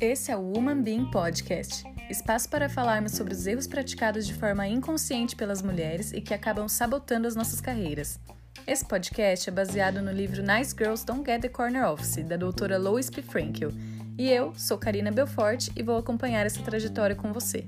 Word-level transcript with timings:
Esse 0.00 0.30
é 0.30 0.36
o 0.36 0.42
Woman 0.42 0.82
Being 0.82 1.10
Podcast 1.10 1.94
espaço 2.10 2.48
para 2.48 2.68
falarmos 2.68 3.12
sobre 3.12 3.32
os 3.32 3.46
erros 3.46 3.66
praticados 3.66 4.26
de 4.26 4.34
forma 4.34 4.66
inconsciente 4.66 5.34
pelas 5.36 5.62
mulheres 5.62 6.12
e 6.12 6.20
que 6.20 6.34
acabam 6.34 6.68
sabotando 6.68 7.26
as 7.26 7.34
nossas 7.34 7.60
carreiras. 7.60 8.20
Esse 8.66 8.84
podcast 8.84 9.48
é 9.48 9.52
baseado 9.52 10.00
no 10.00 10.10
livro 10.10 10.42
Nice 10.42 10.74
Girls 10.76 11.04
Don't 11.04 11.24
Get 11.24 11.42
the 11.42 11.48
Corner 11.48 11.86
Office, 11.86 12.24
da 12.24 12.36
doutora 12.36 12.78
Lois 12.78 13.10
P. 13.10 13.20
Frankel. 13.20 13.70
E 14.16 14.30
eu 14.30 14.54
sou 14.54 14.78
Karina 14.78 15.10
Belfort 15.10 15.68
e 15.76 15.82
vou 15.82 15.96
acompanhar 15.96 16.46
essa 16.46 16.62
trajetória 16.62 17.16
com 17.16 17.32
você. 17.32 17.66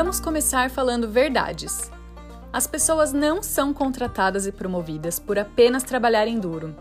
Vamos 0.00 0.20
começar 0.20 0.70
falando 0.70 1.08
verdades. 1.08 1.90
As 2.52 2.68
pessoas 2.68 3.12
não 3.12 3.42
são 3.42 3.74
contratadas 3.74 4.46
e 4.46 4.52
promovidas 4.52 5.18
por 5.18 5.36
apenas 5.36 5.82
trabalharem 5.82 6.38
duro. 6.38 6.72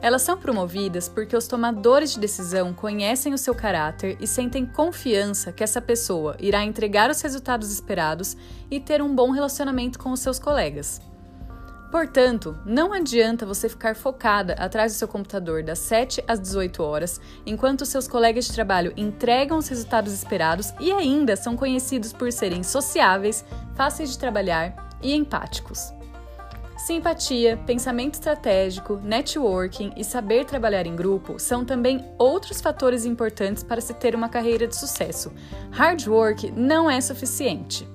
Elas 0.00 0.22
são 0.22 0.38
promovidas 0.38 1.08
porque 1.08 1.36
os 1.36 1.48
tomadores 1.48 2.12
de 2.12 2.20
decisão 2.20 2.72
conhecem 2.72 3.34
o 3.34 3.38
seu 3.38 3.56
caráter 3.56 4.16
e 4.20 4.26
sentem 4.26 4.64
confiança 4.64 5.50
que 5.50 5.64
essa 5.64 5.80
pessoa 5.80 6.36
irá 6.38 6.62
entregar 6.62 7.10
os 7.10 7.20
resultados 7.20 7.72
esperados 7.72 8.36
e 8.70 8.78
ter 8.78 9.02
um 9.02 9.12
bom 9.12 9.32
relacionamento 9.32 9.98
com 9.98 10.12
os 10.12 10.20
seus 10.20 10.38
colegas. 10.38 11.00
Portanto, 11.90 12.56
não 12.64 12.92
adianta 12.92 13.44
você 13.44 13.68
ficar 13.68 13.96
focada 13.96 14.52
atrás 14.54 14.92
do 14.92 14.98
seu 14.98 15.08
computador 15.08 15.62
das 15.62 15.80
7 15.80 16.22
às 16.26 16.38
18 16.38 16.82
horas, 16.82 17.20
enquanto 17.44 17.84
seus 17.84 18.06
colegas 18.06 18.46
de 18.46 18.52
trabalho 18.52 18.92
entregam 18.96 19.58
os 19.58 19.66
resultados 19.66 20.12
esperados 20.12 20.72
e 20.78 20.92
ainda 20.92 21.34
são 21.34 21.56
conhecidos 21.56 22.12
por 22.12 22.30
serem 22.32 22.62
sociáveis, 22.62 23.44
fáceis 23.74 24.10
de 24.10 24.18
trabalhar 24.18 24.90
e 25.02 25.12
empáticos. 25.14 25.92
Simpatia, 26.76 27.58
pensamento 27.66 28.14
estratégico, 28.14 28.96
networking 29.02 29.92
e 29.96 30.04
saber 30.04 30.46
trabalhar 30.46 30.86
em 30.86 30.96
grupo 30.96 31.38
são 31.38 31.64
também 31.64 32.08
outros 32.16 32.60
fatores 32.60 33.04
importantes 33.04 33.62
para 33.62 33.82
se 33.82 33.92
ter 33.94 34.14
uma 34.14 34.30
carreira 34.30 34.66
de 34.66 34.76
sucesso. 34.76 35.30
Hard 35.72 36.06
work 36.06 36.50
não 36.52 36.88
é 36.88 37.00
suficiente. 37.00 37.86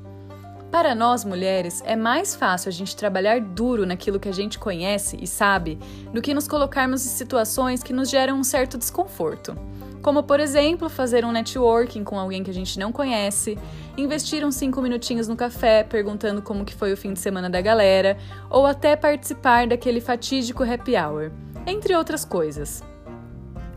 Para 0.75 0.93
nós 0.93 1.23
mulheres, 1.23 1.81
é 1.85 1.95
mais 1.95 2.35
fácil 2.35 2.67
a 2.67 2.71
gente 2.71 2.97
trabalhar 2.97 3.39
duro 3.39 3.85
naquilo 3.85 4.19
que 4.19 4.27
a 4.27 4.33
gente 4.33 4.59
conhece 4.59 5.17
e 5.21 5.25
sabe 5.25 5.79
do 6.11 6.21
que 6.21 6.33
nos 6.33 6.49
colocarmos 6.49 7.05
em 7.05 7.09
situações 7.09 7.81
que 7.81 7.93
nos 7.93 8.09
geram 8.09 8.37
um 8.37 8.43
certo 8.43 8.77
desconforto. 8.77 9.55
Como, 10.01 10.21
por 10.21 10.37
exemplo, 10.41 10.89
fazer 10.89 11.23
um 11.23 11.31
networking 11.31 12.03
com 12.03 12.19
alguém 12.19 12.43
que 12.43 12.51
a 12.51 12.53
gente 12.53 12.77
não 12.77 12.91
conhece, 12.91 13.57
investir 13.95 14.45
uns 14.45 14.55
5 14.55 14.81
minutinhos 14.81 15.29
no 15.29 15.37
café 15.37 15.81
perguntando 15.81 16.41
como 16.41 16.65
que 16.65 16.75
foi 16.75 16.91
o 16.91 16.97
fim 16.97 17.13
de 17.13 17.19
semana 17.19 17.49
da 17.49 17.61
galera, 17.61 18.17
ou 18.49 18.65
até 18.65 18.97
participar 18.97 19.67
daquele 19.67 20.01
fatídico 20.01 20.61
happy 20.61 20.97
hour, 20.97 21.31
entre 21.65 21.95
outras 21.95 22.25
coisas. 22.25 22.83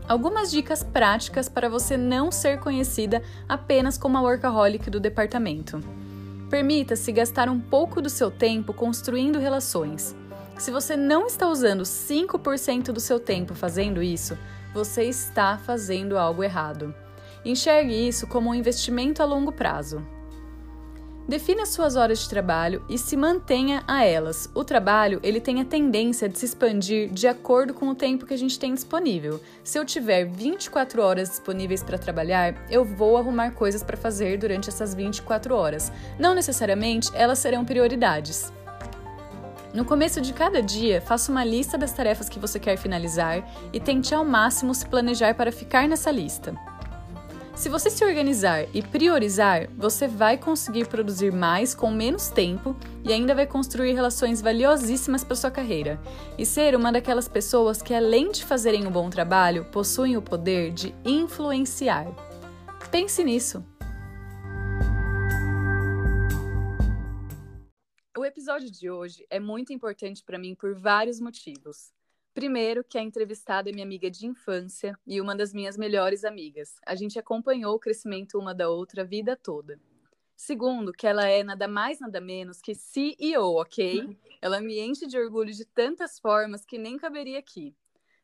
Algumas 0.05 0.51
dicas 0.51 0.83
práticas 0.83 1.47
para 1.47 1.69
você 1.69 1.95
não 1.95 2.29
ser 2.29 2.59
conhecida 2.59 3.23
apenas 3.47 3.97
como 3.97 4.17
a 4.17 4.21
workaholic 4.21 4.89
do 4.89 4.99
departamento. 4.99 5.81
Permita-se 6.49 7.11
gastar 7.11 7.47
um 7.47 7.59
pouco 7.59 8.01
do 8.01 8.09
seu 8.09 8.31
tempo 8.31 8.73
construindo 8.73 9.37
relações. 9.37 10.15
Se 10.57 10.71
você 10.71 10.97
não 10.97 11.27
está 11.27 11.47
usando 11.47 11.83
5% 11.83 12.91
do 12.91 12.99
seu 12.99 13.19
tempo 13.19 13.53
fazendo 13.53 14.01
isso, 14.01 14.37
você 14.73 15.03
está 15.03 15.57
fazendo 15.57 16.17
algo 16.17 16.43
errado. 16.43 16.93
Enxergue 17.45 18.07
isso 18.07 18.27
como 18.27 18.49
um 18.49 18.55
investimento 18.55 19.21
a 19.21 19.25
longo 19.25 19.51
prazo. 19.51 20.05
Defina 21.29 21.63
suas 21.63 21.95
horas 21.95 22.21
de 22.21 22.27
trabalho 22.27 22.81
e 22.89 22.97
se 22.97 23.15
mantenha 23.15 23.83
a 23.87 24.03
elas. 24.03 24.49
O 24.55 24.63
trabalho 24.63 25.19
ele 25.21 25.39
tem 25.39 25.61
a 25.61 25.63
tendência 25.63 26.27
de 26.27 26.39
se 26.39 26.45
expandir 26.47 27.07
de 27.11 27.27
acordo 27.27 27.71
com 27.71 27.87
o 27.87 27.93
tempo 27.93 28.25
que 28.25 28.33
a 28.33 28.37
gente 28.37 28.57
tem 28.57 28.73
disponível. 28.73 29.39
Se 29.63 29.77
eu 29.77 29.85
tiver 29.85 30.25
24 30.25 30.99
horas 31.03 31.29
disponíveis 31.29 31.83
para 31.83 31.99
trabalhar, 31.99 32.55
eu 32.67 32.83
vou 32.83 33.15
arrumar 33.15 33.51
coisas 33.51 33.83
para 33.83 33.95
fazer 33.95 34.39
durante 34.39 34.69
essas 34.69 34.95
24 34.95 35.53
horas. 35.53 35.91
Não 36.17 36.33
necessariamente 36.33 37.11
elas 37.13 37.37
serão 37.37 37.63
prioridades. 37.63 38.51
No 39.71 39.85
começo 39.85 40.19
de 40.19 40.33
cada 40.33 40.63
dia, 40.63 40.99
faça 40.99 41.31
uma 41.31 41.45
lista 41.45 41.77
das 41.77 41.93
tarefas 41.93 42.27
que 42.27 42.39
você 42.39 42.59
quer 42.59 42.75
finalizar 42.75 43.47
e 43.71 43.79
tente 43.79 44.15
ao 44.15 44.25
máximo 44.25 44.73
se 44.73 44.87
planejar 44.87 45.35
para 45.35 45.51
ficar 45.51 45.87
nessa 45.87 46.09
lista. 46.09 46.55
Se 47.59 47.67
você 47.67 47.89
se 47.89 48.05
organizar 48.05 48.73
e 48.73 48.81
priorizar, 48.81 49.69
você 49.71 50.07
vai 50.07 50.37
conseguir 50.37 50.87
produzir 50.87 51.29
mais 51.29 51.75
com 51.75 51.91
menos 51.91 52.29
tempo 52.29 52.73
e 53.03 53.11
ainda 53.11 53.35
vai 53.35 53.45
construir 53.45 53.91
relações 53.91 54.41
valiosíssimas 54.41 55.25
para 55.25 55.35
sua 55.35 55.51
carreira 55.51 55.99
e 56.37 56.45
ser 56.45 56.73
uma 56.73 56.89
daquelas 56.89 57.27
pessoas 57.27 57.81
que, 57.81 57.93
além 57.93 58.31
de 58.31 58.45
fazerem 58.45 58.87
um 58.87 58.89
bom 58.89 59.09
trabalho, 59.09 59.65
possuem 59.65 60.15
o 60.15 60.21
poder 60.21 60.71
de 60.71 60.95
influenciar. 61.03 62.07
Pense 62.89 63.21
nisso. 63.25 63.61
O 68.17 68.23
episódio 68.23 68.71
de 68.71 68.89
hoje 68.89 69.27
é 69.29 69.37
muito 69.37 69.73
importante 69.73 70.23
para 70.23 70.39
mim 70.39 70.55
por 70.55 70.79
vários 70.79 71.19
motivos. 71.19 71.91
Primeiro, 72.39 72.85
que 72.85 72.97
a 72.97 73.01
entrevistada 73.01 73.69
é 73.69 73.73
minha 73.73 73.83
amiga 73.83 74.09
de 74.09 74.25
infância 74.25 74.97
e 75.05 75.19
uma 75.19 75.35
das 75.35 75.53
minhas 75.53 75.75
melhores 75.75 76.23
amigas. 76.23 76.79
A 76.85 76.95
gente 76.95 77.19
acompanhou 77.19 77.75
o 77.75 77.79
crescimento 77.79 78.39
uma 78.39 78.55
da 78.55 78.69
outra 78.69 79.01
a 79.01 79.05
vida 79.05 79.35
toda. 79.35 79.77
Segundo, 80.37 80.93
que 80.93 81.05
ela 81.05 81.27
é 81.27 81.43
nada 81.43 81.67
mais 81.67 81.99
nada 81.99 82.21
menos 82.21 82.61
que 82.61 82.73
CEO, 82.73 83.59
ok? 83.59 84.17
Ela 84.41 84.61
me 84.61 84.79
enche 84.79 85.05
de 85.05 85.19
orgulho 85.19 85.51
de 85.51 85.65
tantas 85.65 86.17
formas 86.17 86.63
que 86.63 86.77
nem 86.77 86.95
caberia 86.95 87.39
aqui. 87.39 87.75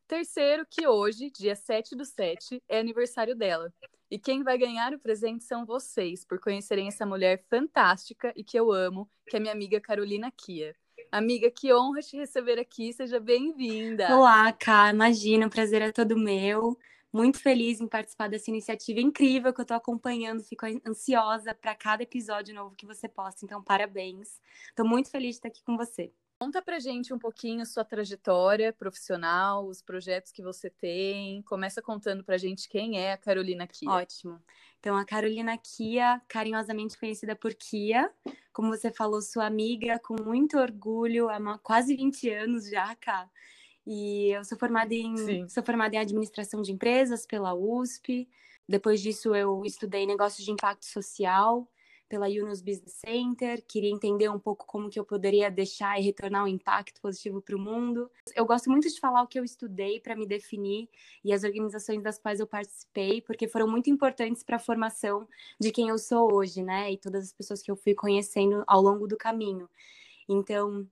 Terceiro, 0.08 0.66
que 0.66 0.88
hoje, 0.88 1.30
dia 1.30 1.54
7 1.54 1.94
do 1.94 2.06
7, 2.06 2.64
é 2.70 2.80
aniversário 2.80 3.36
dela. 3.36 3.70
E 4.10 4.18
quem 4.18 4.44
vai 4.44 4.58
ganhar 4.58 4.94
o 4.94 5.00
presente 5.00 5.44
são 5.44 5.66
vocês, 5.66 6.24
por 6.24 6.40
conhecerem 6.40 6.88
essa 6.88 7.06
mulher 7.06 7.44
fantástica 7.50 8.32
e 8.34 8.46
que 8.46 8.58
eu 8.58 8.72
amo, 8.72 9.12
que 9.28 9.36
é 9.36 9.42
minha 9.42 9.52
amiga 9.52 9.82
Carolina 9.82 10.32
Kia. 10.32 10.74
Amiga, 11.12 11.50
que 11.50 11.74
honra 11.74 12.02
te 12.02 12.18
receber 12.18 12.60
aqui, 12.60 12.92
seja 12.94 13.20
bem-vinda. 13.20 14.16
Olá, 14.16 14.52
Ká, 14.52 14.90
imagina, 14.90 15.48
o 15.48 15.50
prazer 15.50 15.82
é 15.82 15.92
todo 15.92 16.18
meu. 16.18 16.78
Muito 17.12 17.40
feliz 17.40 17.80
em 17.80 17.88
participar 17.88 18.28
dessa 18.28 18.50
iniciativa 18.50 19.00
incrível 19.00 19.54
que 19.54 19.62
eu 19.62 19.64
estou 19.64 19.78
acompanhando, 19.78 20.44
fico 20.44 20.66
ansiosa 20.86 21.54
para 21.54 21.74
cada 21.74 22.04
episódio 22.04 22.54
novo 22.54 22.76
que 22.76 22.86
você 22.86 23.08
posta, 23.08 23.46
então 23.46 23.64
parabéns. 23.64 24.42
Estou 24.68 24.86
muito 24.86 25.10
feliz 25.10 25.32
de 25.32 25.36
estar 25.36 25.48
aqui 25.48 25.64
com 25.64 25.78
você. 25.78 26.12
Conta 26.38 26.62
pra 26.62 26.80
gente 26.80 27.14
um 27.14 27.18
pouquinho 27.18 27.66
sua 27.66 27.86
trajetória 27.86 28.74
profissional, 28.74 29.66
os 29.66 29.82
projetos 29.82 30.34
que 30.34 30.44
você 30.44 30.70
tem. 30.70 31.42
Começa 31.44 31.82
contando 31.82 32.26
pra 32.26 32.38
gente 32.38 32.68
quem 32.68 33.00
é 33.00 33.14
a 33.14 33.18
Carolina 33.18 33.66
Kia. 33.66 33.90
Ótimo. 33.90 34.42
Então, 34.82 34.98
a 34.98 35.06
Carolina 35.06 35.58
Kia, 35.58 36.22
carinhosamente 36.28 37.00
conhecida 37.00 37.38
por 37.38 37.54
Kia, 37.54 38.12
como 38.56 38.70
você 38.70 38.90
falou, 38.90 39.22
sua 39.22 39.46
amiga, 39.46 40.00
com 40.00 40.16
muito 40.24 40.58
orgulho, 40.58 41.30
há 41.30 41.60
quase 41.60 41.94
20 41.94 42.30
anos 42.30 42.70
já, 42.70 42.96
cá. 42.96 43.30
E 43.86 44.30
eu 44.30 44.46
sou 44.46 44.58
formada 44.58 44.96
em 44.96 45.48
sou 45.50 45.62
formada 45.62 45.96
em 45.96 46.00
administração 46.00 46.62
de 46.62 46.72
empresas 46.72 47.26
pela 47.26 47.54
USP. 47.54 48.30
Depois 48.68 49.02
disso, 49.02 49.36
eu 49.36 49.64
estudei 49.66 50.08
negócios 50.08 50.46
de 50.46 50.52
impacto 50.52 50.86
social 50.86 51.68
pela 52.08 52.30
Yunus 52.30 52.62
Business 52.62 52.94
Center, 53.06 53.64
queria 53.68 53.90
entender 53.90 54.30
um 54.30 54.40
pouco 54.40 54.66
como 54.66 54.90
que 54.90 55.00
eu 55.00 55.06
poderia 55.06 55.50
deixar 55.50 56.00
e 56.00 56.04
retornar 56.04 56.44
um 56.44 56.48
impacto 56.48 57.02
positivo 57.02 57.42
para 57.42 57.56
o 57.56 57.60
mundo. 57.60 58.10
Eu 58.36 58.46
gosto 58.46 58.70
muito 58.70 58.88
de 58.88 59.00
falar 59.00 59.24
o 59.24 59.28
que 59.28 59.40
eu 59.40 59.44
estudei 59.44 60.00
para 60.00 60.16
me 60.16 60.26
definir 60.26 60.90
e 61.24 61.34
as 61.34 61.44
organizações 61.44 62.02
das 62.04 62.20
quais 62.20 62.40
eu 62.40 62.48
participei, 62.48 63.22
porque 63.22 63.48
foram 63.48 63.68
muito 63.68 63.90
importantes 63.90 64.44
para 64.44 64.58
a 64.58 64.60
formação 64.60 65.28
de 65.60 65.72
quem 65.72 65.90
eu 65.90 65.98
sou 65.98 66.34
hoje, 66.34 66.62
né? 66.64 66.92
E 66.92 66.98
todas 66.98 67.26
as 67.26 67.34
pessoas 67.34 67.62
que 67.62 67.72
eu 67.72 67.76
fui 67.76 67.94
conhecendo 67.94 68.64
ao 68.68 68.82
longo 68.82 69.08
do 69.08 69.18
caminho. 69.18 69.70
Então, 70.30 70.88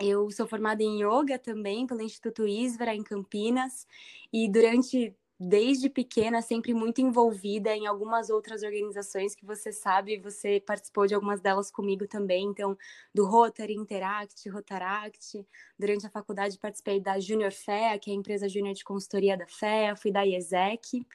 eu 0.00 0.30
sou 0.30 0.46
formada 0.46 0.82
em 0.82 1.02
yoga 1.02 1.38
também 1.38 1.86
pelo 1.86 2.00
Instituto 2.00 2.46
Isvara 2.46 2.94
em 2.94 3.02
Campinas 3.02 3.86
e 4.32 4.50
durante 4.50 5.14
desde 5.42 5.88
pequena, 5.88 6.42
sempre 6.42 6.74
muito 6.74 7.00
envolvida 7.00 7.74
em 7.74 7.86
algumas 7.86 8.28
outras 8.28 8.62
organizações 8.62 9.34
que 9.34 9.46
você 9.46 9.72
sabe, 9.72 10.18
você 10.18 10.60
participou 10.60 11.06
de 11.06 11.14
algumas 11.14 11.40
delas 11.40 11.70
comigo 11.70 12.06
também, 12.06 12.44
então, 12.44 12.76
do 13.14 13.24
Rotary 13.26 13.72
Interact, 13.72 14.46
Rotaract. 14.50 15.42
Durante 15.78 16.06
a 16.06 16.10
faculdade 16.10 16.58
participei 16.58 17.00
da 17.00 17.18
Junior 17.18 17.52
FEA, 17.52 17.98
que 17.98 18.10
é 18.10 18.12
a 18.12 18.16
empresa 18.16 18.50
júnior 18.50 18.74
de 18.74 18.84
consultoria 18.84 19.34
da 19.34 19.46
FEA, 19.46 19.96
fui 19.96 20.12
da 20.12 20.26
IESEC. 20.26 21.06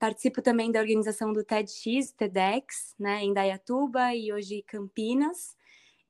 Participo 0.00 0.42
também 0.42 0.72
da 0.72 0.80
organização 0.80 1.32
do 1.32 1.44
TEDx, 1.44 2.10
TEDx, 2.10 2.96
né, 2.98 3.22
em 3.22 3.32
Dayatuba 3.32 4.12
e 4.12 4.32
hoje 4.32 4.62
Campinas. 4.66 5.56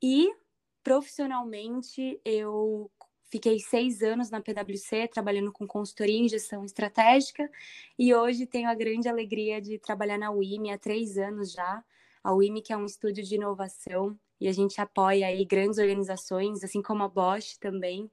E 0.02 0.34
profissionalmente 0.82 2.18
eu 2.24 2.90
fiquei 3.34 3.58
seis 3.58 4.00
anos 4.00 4.30
na 4.30 4.40
PwC 4.40 5.08
trabalhando 5.08 5.50
com 5.50 5.66
consultoria 5.66 6.20
em 6.20 6.28
gestão 6.28 6.64
estratégica 6.64 7.50
e 7.98 8.14
hoje 8.14 8.46
tenho 8.46 8.70
a 8.70 8.74
grande 8.76 9.08
alegria 9.08 9.60
de 9.60 9.76
trabalhar 9.76 10.16
na 10.16 10.30
UIME 10.30 10.70
há 10.70 10.78
três 10.78 11.18
anos 11.18 11.50
já. 11.50 11.82
A 12.22 12.32
UIME 12.32 12.62
que 12.62 12.72
é 12.72 12.76
um 12.76 12.86
estúdio 12.86 13.24
de 13.24 13.34
inovação 13.34 14.16
e 14.40 14.46
a 14.46 14.52
gente 14.52 14.80
apoia 14.80 15.26
aí 15.26 15.44
grandes 15.44 15.80
organizações, 15.80 16.62
assim 16.62 16.80
como 16.80 17.02
a 17.02 17.08
Bosch 17.08 17.58
também, 17.58 18.08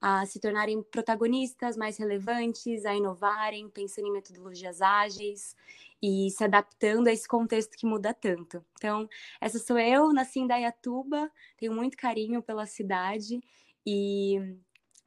a 0.00 0.24
se 0.24 0.40
tornarem 0.40 0.82
protagonistas 0.82 1.76
mais 1.76 1.98
relevantes, 1.98 2.86
a 2.86 2.94
inovarem, 2.94 3.68
pensando 3.68 4.08
em 4.08 4.12
metodologias 4.12 4.80
ágeis 4.80 5.54
e 6.00 6.30
se 6.30 6.42
adaptando 6.42 7.08
a 7.08 7.12
esse 7.12 7.28
contexto 7.28 7.76
que 7.76 7.84
muda 7.84 8.14
tanto. 8.14 8.64
Então, 8.78 9.06
essa 9.38 9.58
sou 9.58 9.78
eu, 9.78 10.14
nasci 10.14 10.40
em 10.40 10.46
Dayatuba, 10.46 11.30
tenho 11.58 11.74
muito 11.74 11.94
carinho 11.94 12.42
pela 12.42 12.64
cidade 12.64 13.38
e 13.86 14.38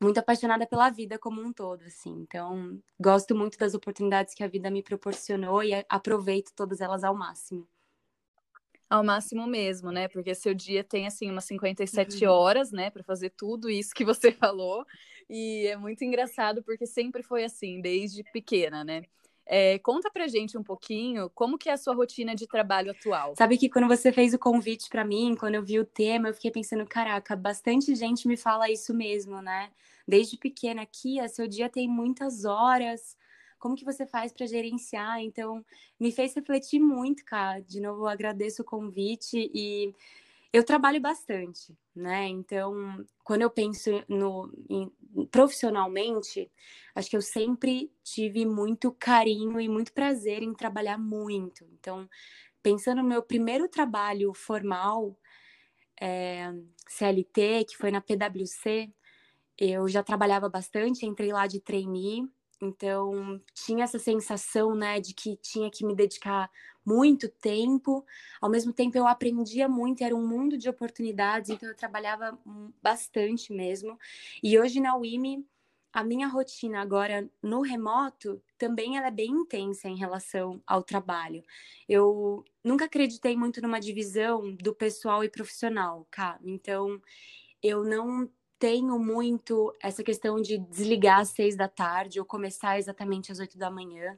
muito 0.02 0.18
apaixonada 0.18 0.66
pela 0.68 0.90
vida 0.90 1.18
como 1.18 1.42
um 1.42 1.54
todo, 1.54 1.84
assim. 1.84 2.12
Então, 2.22 2.80
gosto 3.00 3.36
muito 3.36 3.58
das 3.58 3.74
oportunidades 3.74 4.34
que 4.34 4.44
a 4.44 4.48
vida 4.48 4.70
me 4.70 4.84
proporcionou 4.84 5.64
e 5.64 5.72
aproveito 5.90 6.52
todas 6.56 6.82
elas 6.82 7.04
ao 7.04 7.16
máximo 7.16 7.68
ao 8.90 9.04
máximo 9.04 9.48
mesmo, 9.48 9.92
né? 9.92 10.08
Porque 10.08 10.36
seu 10.36 10.54
dia 10.54 10.84
tem 10.84 11.08
assim 11.08 11.30
umas 11.30 11.46
57 11.46 12.26
uhum. 12.26 12.32
horas, 12.32 12.72
né, 12.72 12.90
para 12.90 13.04
fazer 13.04 13.32
tudo 13.32 13.70
isso 13.70 13.94
que 13.94 14.06
você 14.06 14.32
falou. 14.32 14.86
E 15.30 15.68
é 15.68 15.76
muito 15.76 16.04
engraçado 16.04 16.64
porque 16.64 16.86
sempre 16.86 17.24
foi 17.24 17.44
assim, 17.44 17.82
desde 17.82 18.24
pequena, 18.32 18.84
né? 18.84 19.04
É, 19.48 19.78
conta 19.80 20.10
pra 20.10 20.28
gente 20.28 20.58
um 20.58 20.64
pouquinho 20.64 21.30
como 21.30 21.58
que 21.58 21.70
é 21.70 21.74
a 21.74 21.78
sua 21.78 21.94
rotina 21.94 22.34
de 22.34 22.48
trabalho 22.48 22.92
atual. 22.92 23.36
Sabe 23.38 23.58
que 23.58 23.70
quando 23.70 23.88
você 23.88 24.12
fez 24.12 24.34
o 24.34 24.40
convite 24.40 24.90
para 24.90 25.06
mim, 25.06 25.36
quando 25.40 25.56
eu 25.56 25.64
vi 25.64 25.80
o 25.80 25.86
tema, 25.86 26.30
eu 26.30 26.34
fiquei 26.34 26.52
pensando, 26.52 26.86
caraca, 26.86 27.36
bastante 27.36 27.94
gente 27.94 28.28
me 28.28 28.36
fala 28.36 28.70
isso 28.72 28.94
mesmo, 28.94 29.42
né? 29.42 29.70
Desde 30.08 30.38
pequena 30.38 30.82
aqui, 30.82 31.18
seu 31.30 31.48
dia 31.48 31.70
tem 31.70 31.88
muitas 31.88 32.46
horas, 32.46 33.16
como 33.60 33.76
que 33.76 33.86
você 33.86 34.06
faz 34.06 34.32
para 34.32 34.46
gerenciar? 34.46 35.20
Então, 35.22 35.66
me 36.00 36.12
fez 36.12 36.36
refletir 36.36 36.80
muito, 36.80 37.26
cara. 37.26 37.62
De 37.62 37.80
novo, 37.80 38.08
agradeço 38.08 38.62
o 38.62 38.66
convite 38.66 39.50
e 39.54 39.94
eu 40.56 40.64
trabalho 40.64 41.02
bastante, 41.02 41.78
né? 41.94 42.28
Então, 42.28 43.06
quando 43.24 43.42
eu 43.42 43.50
penso 43.50 44.04
no 44.08 44.52
em, 44.70 44.92
profissionalmente, 45.28 46.50
acho 46.94 47.10
que 47.10 47.18
eu 47.18 47.22
sempre 47.22 47.92
tive 48.04 48.46
muito 48.46 48.92
carinho 48.92 49.60
e 49.60 49.68
muito 49.68 49.92
prazer 49.94 50.42
em 50.42 50.54
trabalhar 50.54 50.98
muito. 50.98 51.66
Então, 51.74 52.10
pensando 52.64 53.02
no 53.02 53.08
meu 53.08 53.22
primeiro 53.22 53.68
trabalho 53.68 54.34
formal, 54.34 55.18
é, 56.00 56.54
CLT, 56.88 57.66
que 57.66 57.78
foi 57.78 57.92
na 57.92 58.02
PwC, 58.02 58.90
eu 59.58 59.88
já 59.90 60.04
trabalhava 60.04 60.50
bastante, 60.50 61.06
entrei 61.06 61.32
lá 61.34 61.48
de 61.48 61.60
trainee 61.60 62.30
então, 62.62 63.42
tinha 63.54 63.84
essa 63.84 64.00
sensação, 64.00 64.76
né, 64.76 65.00
de 65.00 65.14
que 65.14 65.36
tinha 65.38 65.70
que 65.70 65.86
me 65.86 65.96
dedicar 65.96 66.50
muito 66.86 67.28
tempo. 67.30 68.06
Ao 68.40 68.50
mesmo 68.50 68.72
tempo, 68.72 68.98
eu 68.98 69.08
aprendia 69.08 69.68
muito, 69.68 70.04
era 70.04 70.16
um 70.16 70.28
mundo 70.28 70.58
de 70.58 70.70
oportunidades, 70.70 71.50
então 71.50 71.68
eu 71.70 71.76
trabalhava 71.76 72.38
bastante 72.82 73.54
mesmo. 73.54 73.98
E 74.44 74.60
hoje 74.60 74.80
na 74.80 74.96
UIME, 74.96 75.46
a 75.92 76.04
minha 76.04 76.28
rotina 76.28 76.82
agora 76.82 77.30
no 77.42 77.62
remoto 77.62 78.42
também 78.58 78.98
ela 78.98 79.08
é 79.08 79.12
bem 79.12 79.32
intensa 79.32 79.88
em 79.88 79.96
relação 79.98 80.62
ao 80.68 80.84
trabalho. 80.84 81.42
Eu 81.88 82.44
nunca 82.62 82.84
acreditei 82.84 83.38
muito 83.38 83.62
numa 83.62 83.80
divisão 83.80 84.54
do 84.56 84.76
pessoal 84.76 85.24
e 85.24 85.30
profissional, 85.30 86.06
cara. 86.12 86.40
Então, 86.44 87.02
eu 87.64 87.84
não 87.84 88.30
tenho 88.60 89.00
muito 89.00 89.74
essa 89.82 90.04
questão 90.04 90.42
de 90.42 90.58
desligar 90.58 91.22
às 91.22 91.30
seis 91.30 91.56
da 91.56 91.68
tarde 91.68 92.20
ou 92.20 92.26
começar 92.26 92.78
exatamente 92.78 93.32
às 93.32 93.40
oito 93.40 93.58
da 93.58 93.72
manhã. 93.72 94.18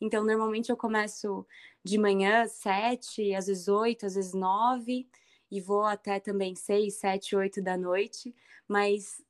Então, 0.00 0.24
normalmente 0.24 0.70
eu 0.70 0.76
começo 0.76 1.46
de 1.84 1.98
manhã, 1.98 2.46
sete, 2.46 3.34
às 3.34 3.46
vezes 3.46 3.68
oito, 3.68 4.06
às 4.06 4.14
vezes 4.14 4.32
nove, 4.34 5.08
e 5.50 5.60
vou 5.60 5.84
até 5.84 6.20
também 6.20 6.54
seis, 6.54 6.98
sete, 6.98 7.34
oito 7.36 7.62
da 7.62 7.76
noite. 7.76 8.34
Mas 8.68 9.22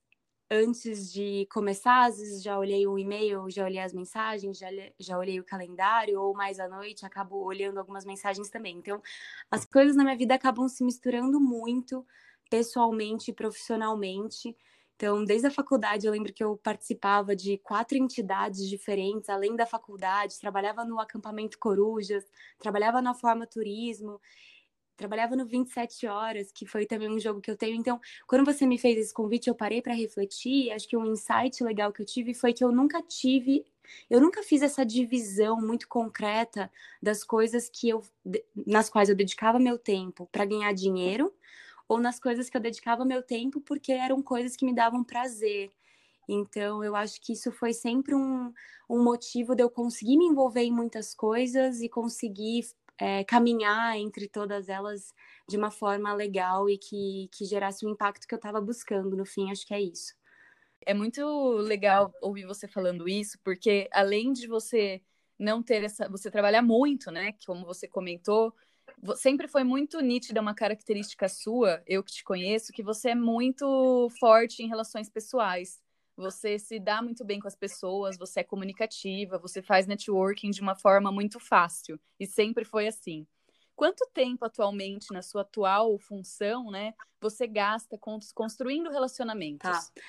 antes 0.51 1.13
de 1.13 1.47
começar, 1.53 2.07
às 2.07 2.19
vezes 2.19 2.43
já 2.43 2.59
olhei 2.59 2.87
o 2.87 2.99
e-mail, 2.99 3.51
já 3.51 3.65
olhei 3.65 3.81
as 3.81 3.93
mensagens, 3.93 4.59
já, 4.59 4.69
já 4.99 5.19
olhei 5.19 5.39
o 5.41 5.45
calendário, 5.45 6.21
ou 6.21 6.35
mais 6.35 6.59
à 6.61 6.69
noite 6.69 7.05
acabo 7.07 7.37
olhando 7.45 7.79
algumas 7.79 8.05
mensagens 8.05 8.49
também. 8.51 8.77
Então, 8.79 9.03
as 9.51 9.65
coisas 9.65 9.97
na 9.97 10.05
minha 10.05 10.17
vida 10.17 10.35
acabam 10.35 10.69
se 10.69 10.85
misturando 10.85 11.39
muito 11.41 12.07
pessoalmente 12.51 13.31
e 13.31 13.35
profissionalmente. 13.35 14.57
Então, 14.99 15.25
desde 15.25 15.47
a 15.47 15.51
faculdade, 15.51 16.07
eu 16.07 16.13
lembro 16.13 16.33
que 16.33 16.43
eu 16.43 16.57
participava 16.57 17.37
de 17.37 17.57
quatro 17.59 17.97
entidades 17.97 18.69
diferentes, 18.69 19.31
além 19.31 19.55
da 19.55 19.65
faculdade, 19.65 20.41
trabalhava 20.41 20.85
no 20.85 20.99
acampamento 20.99 21.57
Corujas, 21.57 22.25
trabalhava 22.59 23.01
na 23.01 23.15
Forma 23.15 23.47
Turismo, 23.47 24.21
trabalhava 24.97 25.37
no 25.37 25.47
27 25.47 26.09
Horas, 26.09 26.51
que 26.53 26.67
foi 26.67 26.85
também 26.85 27.09
um 27.11 27.21
jogo 27.21 27.41
que 27.41 27.51
eu 27.51 27.57
tenho. 27.57 27.77
Então, 27.77 28.01
quando 28.27 28.45
você 28.45 28.67
me 28.67 28.77
fez 28.77 28.99
esse 28.99 29.15
convite, 29.15 29.49
eu 29.49 29.55
parei 29.55 29.81
para 29.81 29.95
refletir. 29.95 30.73
Acho 30.73 30.89
que 30.89 30.97
um 30.97 31.07
insight 31.07 31.63
legal 31.63 31.93
que 31.93 32.03
eu 32.03 32.07
tive 32.07 32.35
foi 32.35 32.53
que 32.53 32.65
eu 32.65 32.73
nunca 32.73 33.01
tive 33.03 33.65
eu 34.11 34.21
nunca 34.21 34.43
fiz 34.43 34.61
essa 34.61 34.85
divisão 34.85 35.59
muito 35.61 35.89
concreta 35.89 36.71
das 37.03 37.25
coisas 37.25 37.71
que 37.71 37.89
eu 37.89 38.03
nas 38.67 38.91
quais 38.91 39.09
eu 39.09 39.15
dedicava 39.17 39.59
meu 39.59 39.79
tempo 39.79 40.29
para 40.31 40.45
ganhar 40.45 40.73
dinheiro 40.75 41.33
ou 41.89 41.99
nas 41.99 42.21
coisas 42.21 42.51
que 42.51 42.57
eu 42.57 42.61
dedicava 42.61 43.05
meu 43.05 43.23
tempo 43.23 43.61
porque 43.61 43.93
eram 43.93 44.23
coisas 44.23 44.55
que 44.55 44.65
me 44.65 44.75
davam 44.75 45.03
prazer. 45.03 45.73
Então, 46.29 46.85
eu 46.85 46.95
acho 46.95 47.21
que 47.23 47.33
isso 47.33 47.51
foi 47.51 47.73
sempre 47.73 48.15
um, 48.15 48.53
um 48.89 49.03
motivo 49.03 49.55
de 49.55 49.63
eu 49.63 49.71
conseguir 49.71 50.19
me 50.19 50.27
envolver 50.27 50.63
em 50.63 50.71
muitas 50.71 51.15
coisas 51.15 51.81
e 51.81 51.89
conseguir 51.89 52.67
é, 52.99 53.25
caminhar 53.25 53.97
entre 53.97 54.29
todas 54.29 54.69
elas 54.69 55.15
de 55.49 55.57
uma 55.57 55.71
forma 55.71 56.13
legal 56.13 56.69
e 56.69 56.77
que, 56.77 57.31
que 57.33 57.47
gerasse 57.47 57.87
o 57.87 57.89
impacto 57.89 58.29
que 58.29 58.35
eu 58.35 58.39
estava 58.39 58.61
buscando. 58.61 59.17
No 59.17 59.25
fim, 59.25 59.51
acho 59.51 59.67
que 59.67 59.73
é 59.73 59.81
isso. 59.81 60.15
É 60.85 60.93
muito 60.93 61.23
legal 61.59 62.13
ouvir 62.21 62.47
você 62.47 62.69
falando 62.69 63.09
isso, 63.09 63.39
porque 63.43 63.89
além 63.93 64.33
de 64.33 64.47
você 64.47 65.03
não 65.39 65.63
ter 65.63 65.85
essa. 65.85 66.09
Você 66.09 66.31
trabalhar 66.31 66.63
muito, 66.63 67.11
né? 67.11 67.35
Como 67.47 67.65
você 67.65 67.87
comentou, 67.87 68.55
sempre 69.17 69.49
foi 69.49 69.65
muito 69.65 70.01
nítida 70.01 70.41
uma 70.41 70.55
característica 70.55 71.29
sua, 71.29 71.83
eu 71.87 72.03
que 72.03 72.13
te 72.13 72.25
conheço, 72.25 72.73
que 72.73 72.83
você 72.83 73.11
é 73.11 73.15
muito 73.15 74.09
forte 74.21 74.63
em 74.63 74.69
relações 74.69 75.09
pessoais. 75.09 75.81
Você 76.17 76.59
se 76.59 76.81
dá 76.81 77.01
muito 77.03 77.25
bem 77.25 77.39
com 77.41 77.47
as 77.49 77.55
pessoas, 77.57 78.19
você 78.19 78.41
é 78.41 78.45
comunicativa, 78.45 79.39
você 79.39 79.63
faz 79.63 79.87
networking 79.87 80.51
de 80.51 80.61
uma 80.61 80.75
forma 80.75 81.13
muito 81.13 81.39
fácil. 81.41 81.99
E 82.19 82.27
sempre 82.27 82.65
foi 82.65 82.89
assim. 82.89 83.27
Quanto 83.79 84.05
tempo 84.13 84.45
atualmente, 84.45 85.13
na 85.13 85.23
sua 85.23 85.43
atual 85.43 85.97
função, 86.01 86.69
né, 86.69 86.95
você 87.21 87.47
gasta 87.47 87.97
construindo 88.35 88.91
relacionamentos? 88.91 89.61
Tá. 89.71 90.03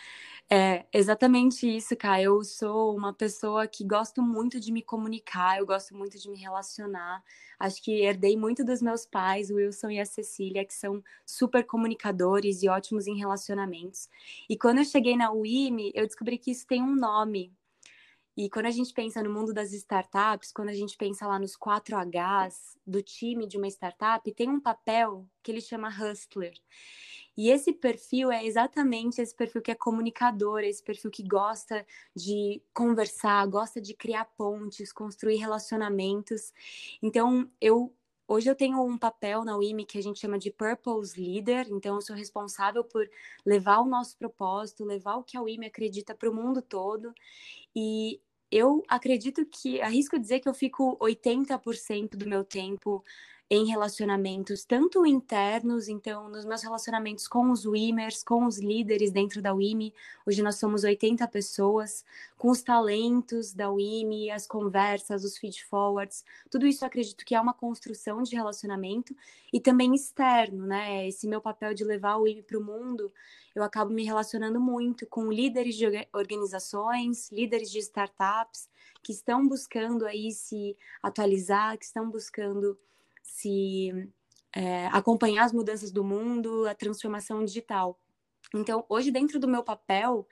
É 0.50 0.88
exatamente 0.92 1.68
isso, 1.78 1.96
cara. 1.96 2.20
Eu 2.20 2.44
sou 2.44 2.98
uma 2.98 3.14
pessoa 3.14 3.68
que 3.68 3.86
gosto 3.86 4.24
muito 4.24 4.60
de 4.60 4.72
me 4.72 4.82
comunicar, 4.82 5.60
eu 5.60 5.68
gosto 5.68 5.96
muito 5.96 6.18
de 6.18 6.28
me 6.32 6.40
relacionar. 6.40 7.24
Acho 7.60 7.84
que 7.84 8.02
herdei 8.02 8.36
muito 8.36 8.64
dos 8.66 8.82
meus 8.82 9.06
pais, 9.06 9.52
o 9.52 9.58
Wilson 9.58 9.92
e 9.92 10.00
a 10.00 10.06
Cecília, 10.06 10.66
que 10.66 10.74
são 10.74 11.04
super 11.24 11.64
comunicadores 11.64 12.64
e 12.64 12.70
ótimos 12.70 13.06
em 13.06 13.20
relacionamentos. 13.20 14.10
E 14.50 14.58
quando 14.58 14.80
eu 14.80 14.86
cheguei 14.86 15.16
na 15.16 15.32
UIME, 15.32 15.92
eu 15.94 16.08
descobri 16.08 16.40
que 16.40 16.50
isso 16.50 16.66
tem 16.66 16.82
um 16.82 16.96
nome. 16.96 17.54
E 18.40 18.50
quando 18.50 18.68
a 18.68 18.72
gente 18.72 18.94
pensa 18.94 19.22
no 19.22 19.30
mundo 19.30 19.54
das 19.54 19.74
startups, 19.74 20.54
quando 20.54 20.70
a 20.70 20.74
gente 20.74 20.96
pensa 20.96 21.28
lá 21.28 21.38
nos 21.38 21.58
4 21.58 21.98
Hs 21.98 22.78
do 22.88 23.04
time 23.04 23.46
de 23.46 23.58
uma 23.58 23.68
startup, 23.68 24.32
tem 24.32 24.50
um 24.50 24.62
papel 24.62 25.28
que 25.44 25.52
ele 25.52 25.60
chama 25.60 25.90
hustler. 25.90 26.54
E 27.36 27.50
esse 27.50 27.74
perfil 27.74 28.32
é 28.32 28.46
exatamente 28.46 29.20
esse 29.22 29.36
perfil 29.36 29.62
que 29.62 29.72
é 29.72 29.76
comunicador, 29.76 30.62
esse 30.62 30.82
perfil 30.82 31.12
que 31.12 31.22
gosta 31.22 31.86
de 32.16 32.62
conversar, 32.74 33.46
gosta 33.46 33.82
de 33.82 33.94
criar 33.94 34.24
pontes, 34.38 34.94
construir 34.94 35.36
relacionamentos. 35.36 36.54
Então, 37.04 37.52
eu 37.60 37.94
Hoje 38.32 38.48
eu 38.48 38.56
tenho 38.56 38.80
um 38.86 38.96
papel 38.96 39.44
na 39.44 39.58
UIME 39.58 39.88
que 39.88 39.98
a 39.98 40.04
gente 40.04 40.20
chama 40.20 40.38
de 40.38 40.52
Purpose 40.52 41.20
Leader, 41.20 41.66
então 41.72 41.96
eu 41.96 42.02
sou 42.02 42.16
responsável 42.16 42.84
por 42.84 43.10
levar 43.44 43.80
o 43.80 43.88
nosso 43.88 44.16
propósito, 44.20 44.86
levar 44.86 45.16
o 45.16 45.24
que 45.24 45.36
a 45.36 45.42
UIME 45.42 45.66
acredita 45.66 46.14
para 46.14 46.30
o 46.30 46.34
mundo 46.36 46.62
todo. 46.62 47.12
E 47.76 48.22
eu 48.52 48.84
acredito 48.88 49.46
que, 49.46 49.82
arrisco 49.82 50.20
dizer 50.20 50.40
que 50.40 50.50
eu 50.50 50.54
fico 50.54 50.98
80% 51.00 52.18
do 52.18 52.28
meu 52.28 52.44
tempo 52.44 53.04
em 53.52 53.66
relacionamentos, 53.66 54.64
tanto 54.64 55.08
internos, 55.08 55.88
então, 55.88 56.30
nos 56.30 56.46
meus 56.46 56.62
relacionamentos 56.62 57.28
com 57.28 57.50
os 57.50 57.66
WIMers, 57.66 58.24
com 58.24 58.46
os 58.46 58.60
líderes 58.60 59.12
dentro 59.12 59.42
da 59.42 59.52
WIMI, 59.52 59.92
hoje 60.24 60.44
nós 60.44 60.58
somos 60.58 60.84
80 60.84 61.28
pessoas, 61.28 62.06
com 62.38 62.52
os 62.52 62.62
talentos 62.62 63.52
da 63.52 63.72
WIMI, 63.72 64.30
as 64.30 64.46
conversas, 64.46 65.24
os 65.24 65.36
feed 65.36 65.66
forwards, 65.66 66.24
tudo 66.52 66.68
isso 66.68 66.86
acredito 66.86 67.26
que 67.26 67.34
é 67.34 67.42
uma 67.42 67.54
construção 67.54 68.22
de 68.22 68.36
relacionamento 68.36 69.16
e 69.52 69.60
também 69.60 69.96
externo, 69.96 70.68
né? 70.68 71.08
Esse 71.08 71.28
meu 71.28 71.42
papel 71.42 71.74
de 71.74 71.84
levar 71.84 72.18
o 72.18 72.24
WIMI 72.24 72.44
para 72.44 72.60
o 72.60 72.64
mundo, 72.64 73.12
eu 73.56 73.64
acabo 73.64 73.92
me 73.92 74.04
relacionando 74.04 74.60
muito 74.60 75.08
com 75.08 75.32
líderes 75.32 75.76
de 75.76 75.86
organizações, 76.14 77.32
líderes 77.32 77.72
de 77.72 77.80
startups, 77.80 78.70
que 79.02 79.12
estão 79.12 79.48
buscando 79.48 80.06
aí 80.06 80.32
se 80.32 80.78
atualizar, 81.02 81.78
que 81.80 81.86
estão 81.86 82.12
buscando 82.12 82.78
se 83.32 84.12
é, 84.56 84.88
acompanhar 84.88 85.46
as 85.46 85.54
mudanças 85.54 85.92
do 85.92 86.04
mundo, 86.04 86.68
a 86.68 86.74
transformação 86.74 87.44
digital. 87.44 88.00
Então, 88.54 88.86
hoje, 88.90 89.12
dentro 89.12 89.40
do 89.40 89.48
meu 89.48 89.64
papel, 89.64 90.28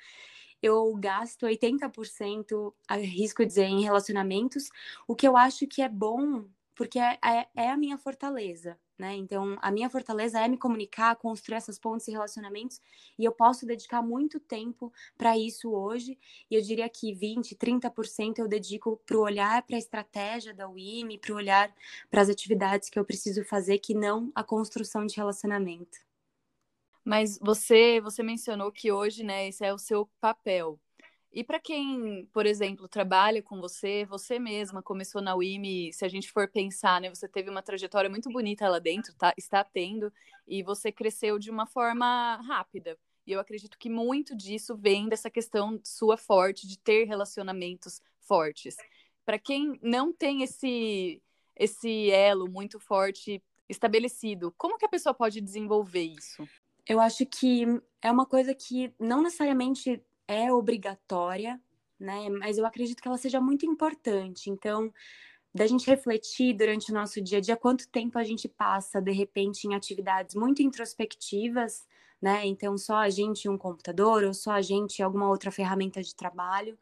eu 0.62 0.94
gasto 0.96 1.46
80%, 1.46 2.74
arrisco 2.88 3.46
dizer, 3.46 3.66
em 3.66 3.84
relacionamentos, 3.84 4.70
o 5.08 5.16
que 5.16 5.28
eu 5.28 5.38
acho 5.38 5.68
que 5.68 5.82
é 5.82 5.90
bom, 5.90 6.46
porque 6.78 7.00
é, 7.00 7.18
é, 7.24 7.48
é 7.56 7.70
a 7.70 7.78
minha 7.78 7.98
fortaleza 7.98 8.78
né? 8.98 9.16
Então, 9.16 9.58
a 9.62 9.70
minha 9.70 9.90
fortaleza 9.90 10.40
é 10.40 10.48
me 10.48 10.58
comunicar, 10.58 11.16
construir 11.18 11.58
essas 11.58 11.78
pontes 11.78 12.08
e 12.08 12.12
relacionamentos, 12.12 12.82
e 13.18 13.24
eu 13.24 13.32
posso 13.32 13.66
dedicar 13.66 14.02
muito 14.02 14.40
tempo 14.40 14.92
para 15.18 15.38
isso 15.38 15.72
hoje. 15.72 16.18
E 16.50 16.56
eu 16.56 16.62
diria 16.62 16.90
que 16.90 17.14
20, 17.14 17.56
30% 17.56 18.40
eu 18.40 18.48
dedico 18.48 18.98
para 19.06 19.18
o 19.18 19.22
olhar 19.22 19.62
para 19.64 19.76
a 19.76 19.80
estratégia 19.80 20.54
da 20.54 20.68
UIME, 20.68 21.20
para 21.20 21.34
o 21.34 21.36
olhar 21.36 21.74
para 22.10 22.22
as 22.22 22.30
atividades 22.30 22.90
que 22.90 22.98
eu 22.98 23.06
preciso 23.06 23.44
fazer, 23.44 23.78
que 23.80 23.94
não 23.94 24.32
a 24.34 24.44
construção 24.44 25.06
de 25.06 25.16
relacionamento. 25.16 26.00
Mas 27.04 27.38
você, 27.40 28.02
você 28.02 28.22
mencionou 28.24 28.72
que 28.72 28.92
hoje, 28.92 29.24
né, 29.24 29.48
esse 29.48 29.64
é 29.64 29.74
o 29.74 29.78
seu 29.78 30.10
papel. 30.20 30.80
E 31.32 31.44
para 31.44 31.60
quem, 31.60 32.28
por 32.34 32.46
exemplo, 32.46 32.88
trabalha 32.88 33.44
com 33.44 33.60
você, 33.60 34.06
você 34.06 34.40
mesma 34.40 34.82
começou 34.82 35.22
na 35.22 35.36
UIME, 35.36 35.92
se 35.94 36.06
a 36.06 36.08
gente 36.08 36.32
for 36.32 36.48
pensar, 36.48 37.02
né, 37.02 37.10
você 37.10 37.28
teve 37.28 37.50
uma 37.50 37.62
trajetória 37.62 38.10
muito 38.10 38.30
bonita 38.30 38.68
lá 38.68 38.80
dentro, 38.80 39.14
tá, 39.16 39.34
está 39.38 39.64
tendo, 39.64 40.12
e 40.48 40.64
você 40.64 40.92
cresceu 40.92 41.38
de 41.38 41.52
uma 41.52 41.68
forma 41.68 42.38
rápida. 42.48 42.98
E 43.26 43.34
eu 43.34 43.40
acredito 43.40 43.78
que 43.78 43.90
muito 43.90 44.36
disso 44.36 44.76
vem 44.76 45.10
dessa 45.10 45.30
questão 45.30 45.80
sua 45.84 46.16
forte 46.16 46.66
de 46.66 46.80
ter 46.80 47.06
relacionamentos 47.06 48.02
fortes. 48.22 48.78
Para 49.26 49.38
quem 49.38 49.78
não 49.82 50.14
tem 50.14 50.44
esse 50.44 51.22
esse 51.60 52.12
elo 52.12 52.50
muito 52.50 52.80
forte 52.80 53.44
estabelecido, 53.68 54.54
como 54.58 54.78
que 54.78 54.86
a 54.86 54.90
pessoa 54.90 55.14
pode 55.14 55.42
desenvolver 55.42 56.04
isso? 56.04 56.48
Eu 56.88 57.02
acho 57.02 57.26
que 57.26 57.66
é 58.02 58.12
uma 58.12 58.26
coisa 58.26 58.54
que 58.54 58.94
não 59.00 59.22
necessariamente 59.22 60.02
é 60.28 60.52
obrigatória, 60.52 61.60
né? 62.00 62.30
Mas 62.30 62.58
eu 62.58 62.66
acredito 62.66 63.02
que 63.02 63.08
ela 63.08 63.18
seja 63.18 63.40
muito 63.42 63.66
importante. 63.66 64.50
Então, 64.50 64.94
da 65.54 65.66
gente 65.66 65.88
refletir 65.88 66.54
durante 66.56 66.92
o 66.92 66.94
nosso 66.94 67.22
dia 67.22 67.40
a 67.40 67.42
dia 67.42 67.58
quanto 67.58 67.90
tempo 67.90 68.18
a 68.20 68.24
gente 68.24 68.48
passa, 68.48 69.02
de 69.02 69.12
repente, 69.12 69.66
em 69.68 69.74
atividades 69.74 70.36
muito 70.36 70.62
introspectivas, 70.62 71.88
né? 72.22 72.46
Então, 72.46 72.78
só 72.78 72.98
a 72.98 73.10
gente 73.10 73.50
um 73.50 73.58
computador, 73.58 74.24
ou 74.24 74.34
só 74.34 74.52
a 74.52 74.62
gente 74.62 75.02
alguma 75.02 75.30
outra 75.30 75.52
ferramenta 75.52 76.02
de 76.02 76.16
trabalho, 76.16 76.78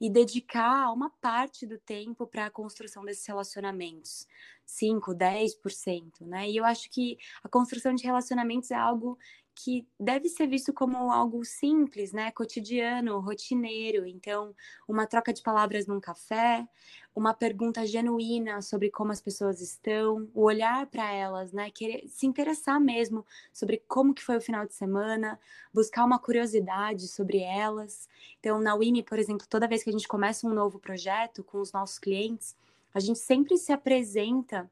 e 0.00 0.08
dedicar 0.08 0.92
uma 0.92 1.10
parte 1.20 1.66
do 1.66 1.76
tempo 1.78 2.26
para 2.26 2.46
a 2.46 2.50
construção 2.50 3.04
desses 3.04 3.26
relacionamentos. 3.26 4.26
5, 4.64 5.14
10%, 5.14 6.26
né? 6.26 6.48
E 6.48 6.56
eu 6.56 6.64
acho 6.64 6.90
que 6.90 7.18
a 7.42 7.48
construção 7.48 7.94
de 7.94 8.04
relacionamentos 8.04 8.70
é 8.70 8.76
algo 8.76 9.18
que 9.60 9.84
deve 9.98 10.28
ser 10.28 10.46
visto 10.46 10.72
como 10.72 11.10
algo 11.10 11.44
simples, 11.44 12.12
né, 12.12 12.30
cotidiano, 12.30 13.18
rotineiro. 13.18 14.06
Então, 14.06 14.54
uma 14.86 15.04
troca 15.04 15.32
de 15.32 15.42
palavras 15.42 15.84
num 15.84 15.98
café, 15.98 16.64
uma 17.12 17.34
pergunta 17.34 17.84
genuína 17.84 18.62
sobre 18.62 18.88
como 18.88 19.10
as 19.10 19.20
pessoas 19.20 19.60
estão, 19.60 20.30
o 20.32 20.44
olhar 20.44 20.86
para 20.86 21.12
elas, 21.12 21.52
né, 21.52 21.72
querer 21.72 22.06
se 22.06 22.24
interessar 22.24 22.80
mesmo 22.80 23.26
sobre 23.52 23.82
como 23.88 24.14
que 24.14 24.22
foi 24.22 24.36
o 24.36 24.40
final 24.40 24.64
de 24.64 24.74
semana, 24.74 25.40
buscar 25.74 26.04
uma 26.04 26.20
curiosidade 26.20 27.08
sobre 27.08 27.38
elas. 27.38 28.08
Então, 28.38 28.60
na 28.60 28.76
WIMI, 28.76 29.02
por 29.02 29.18
exemplo, 29.18 29.44
toda 29.50 29.66
vez 29.66 29.82
que 29.82 29.90
a 29.90 29.92
gente 29.92 30.06
começa 30.06 30.46
um 30.46 30.54
novo 30.54 30.78
projeto 30.78 31.42
com 31.42 31.60
os 31.60 31.72
nossos 31.72 31.98
clientes, 31.98 32.56
a 32.94 33.00
gente 33.00 33.18
sempre 33.18 33.58
se 33.58 33.72
apresenta, 33.72 34.70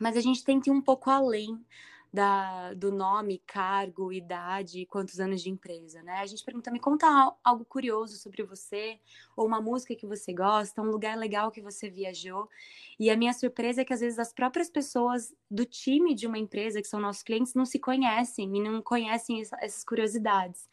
mas 0.00 0.16
a 0.16 0.20
gente 0.20 0.42
tenta 0.42 0.70
ir 0.70 0.72
um 0.72 0.82
pouco 0.82 1.08
além 1.08 1.64
da, 2.14 2.72
do 2.74 2.92
nome, 2.92 3.42
cargo, 3.44 4.12
idade 4.12 4.78
e 4.78 4.86
quantos 4.86 5.18
anos 5.18 5.42
de 5.42 5.50
empresa, 5.50 6.00
né? 6.04 6.18
A 6.18 6.26
gente 6.26 6.44
pergunta, 6.44 6.70
me 6.70 6.78
conta 6.78 7.08
algo 7.42 7.64
curioso 7.64 8.16
sobre 8.18 8.44
você, 8.44 9.00
ou 9.36 9.44
uma 9.44 9.60
música 9.60 9.96
que 9.96 10.06
você 10.06 10.32
gosta, 10.32 10.80
um 10.80 10.92
lugar 10.92 11.18
legal 11.18 11.50
que 11.50 11.60
você 11.60 11.90
viajou. 11.90 12.48
E 13.00 13.10
a 13.10 13.16
minha 13.16 13.32
surpresa 13.32 13.80
é 13.80 13.84
que 13.84 13.92
às 13.92 13.98
vezes 13.98 14.20
as 14.20 14.32
próprias 14.32 14.70
pessoas 14.70 15.34
do 15.50 15.64
time 15.64 16.14
de 16.14 16.28
uma 16.28 16.38
empresa, 16.38 16.80
que 16.80 16.86
são 16.86 17.00
nossos 17.00 17.24
clientes, 17.24 17.52
não 17.52 17.66
se 17.66 17.80
conhecem 17.80 18.56
e 18.56 18.62
não 18.62 18.80
conhecem 18.80 19.40
essas 19.40 19.82
curiosidades. 19.82 20.68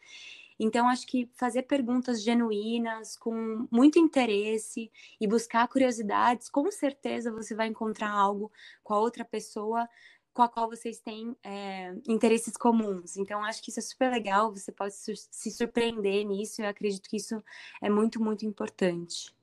Então, 0.60 0.88
acho 0.88 1.08
que 1.08 1.28
fazer 1.34 1.62
perguntas 1.62 2.22
genuínas, 2.22 3.16
com 3.16 3.66
muito 3.68 3.98
interesse 3.98 4.92
e 5.20 5.26
buscar 5.26 5.66
curiosidades, 5.66 6.48
com 6.48 6.70
certeza 6.70 7.32
você 7.32 7.52
vai 7.52 7.66
encontrar 7.66 8.12
algo 8.12 8.52
com 8.84 8.94
a 8.94 9.00
outra 9.00 9.24
pessoa 9.24 9.88
com 10.32 10.42
a 10.42 10.48
qual 10.48 10.68
vocês 10.68 10.98
têm 10.98 11.36
é, 11.42 11.94
interesses 12.08 12.56
comuns. 12.56 13.16
Então, 13.16 13.44
acho 13.44 13.62
que 13.62 13.70
isso 13.70 13.80
é 13.80 13.82
super 13.82 14.10
legal, 14.10 14.50
você 14.50 14.72
pode 14.72 14.94
se 14.94 15.50
surpreender 15.50 16.24
nisso, 16.24 16.62
eu 16.62 16.68
acredito 16.68 17.08
que 17.08 17.16
isso 17.16 17.42
é 17.80 17.90
muito, 17.90 18.22
muito 18.22 18.46
importante. 18.46 19.34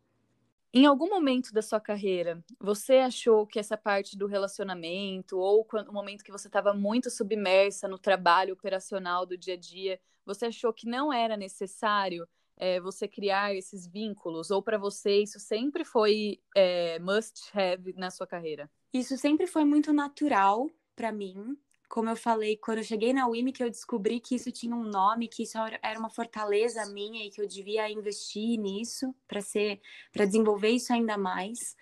Em 0.72 0.86
algum 0.86 1.10
momento 1.10 1.52
da 1.52 1.64
sua 1.64 1.80
carreira, 1.80 2.44
você 2.60 2.98
achou 2.98 3.46
que 3.48 3.58
essa 3.58 3.76
parte 3.76 4.16
do 4.16 4.28
relacionamento, 4.28 5.40
ou 5.40 5.68
no 5.86 5.92
momento 5.92 6.24
que 6.24 6.32
você 6.32 6.48
estava 6.48 6.74
muito 6.74 7.10
submersa 7.10 7.88
no 7.88 7.98
trabalho 7.98 8.54
operacional 8.54 9.26
do 9.26 9.36
dia 9.36 9.56
a 9.56 9.58
dia, 9.58 10.00
você 10.24 10.46
achou 10.46 10.72
que 10.72 10.88
não 10.88 11.12
era 11.12 11.36
necessário 11.36 12.28
é, 12.56 12.80
você 12.80 13.08
criar 13.08 13.56
esses 13.56 13.88
vínculos? 13.88 14.52
Ou 14.52 14.62
para 14.62 14.78
você 14.78 15.24
isso 15.24 15.40
sempre 15.40 15.84
foi 15.84 16.40
é, 16.56 17.00
must 17.00 17.50
have 17.58 17.94
na 17.98 18.12
sua 18.12 18.28
carreira? 18.28 18.70
Isso 18.94 19.18
sempre 19.18 19.48
foi 19.48 19.66
muito 19.66 19.92
natural 19.92 20.70
para 21.00 21.14
mim. 21.14 21.58
Como 21.88 22.10
eu 22.10 22.16
falei, 22.18 22.58
quando 22.58 22.80
eu 22.80 22.84
cheguei 22.84 23.14
na 23.14 23.26
UIMI, 23.26 23.54
que 23.54 23.64
eu 23.64 23.70
descobri 23.70 24.20
que 24.20 24.36
isso 24.36 24.52
tinha 24.52 24.76
um 24.76 24.84
nome, 24.84 25.30
que 25.30 25.44
isso 25.44 25.58
era 25.82 25.98
uma 25.98 26.10
fortaleza 26.10 26.86
minha 26.88 27.26
e 27.26 27.32
que 27.32 27.42
eu 27.42 27.48
devia 27.48 27.90
investir 27.90 28.60
nisso 28.60 29.16
para 29.26 29.40
ser, 29.40 29.80
para 30.12 30.26
desenvolver 30.26 30.70
isso 30.70 30.92
ainda 30.92 31.18
mais. 31.18 31.78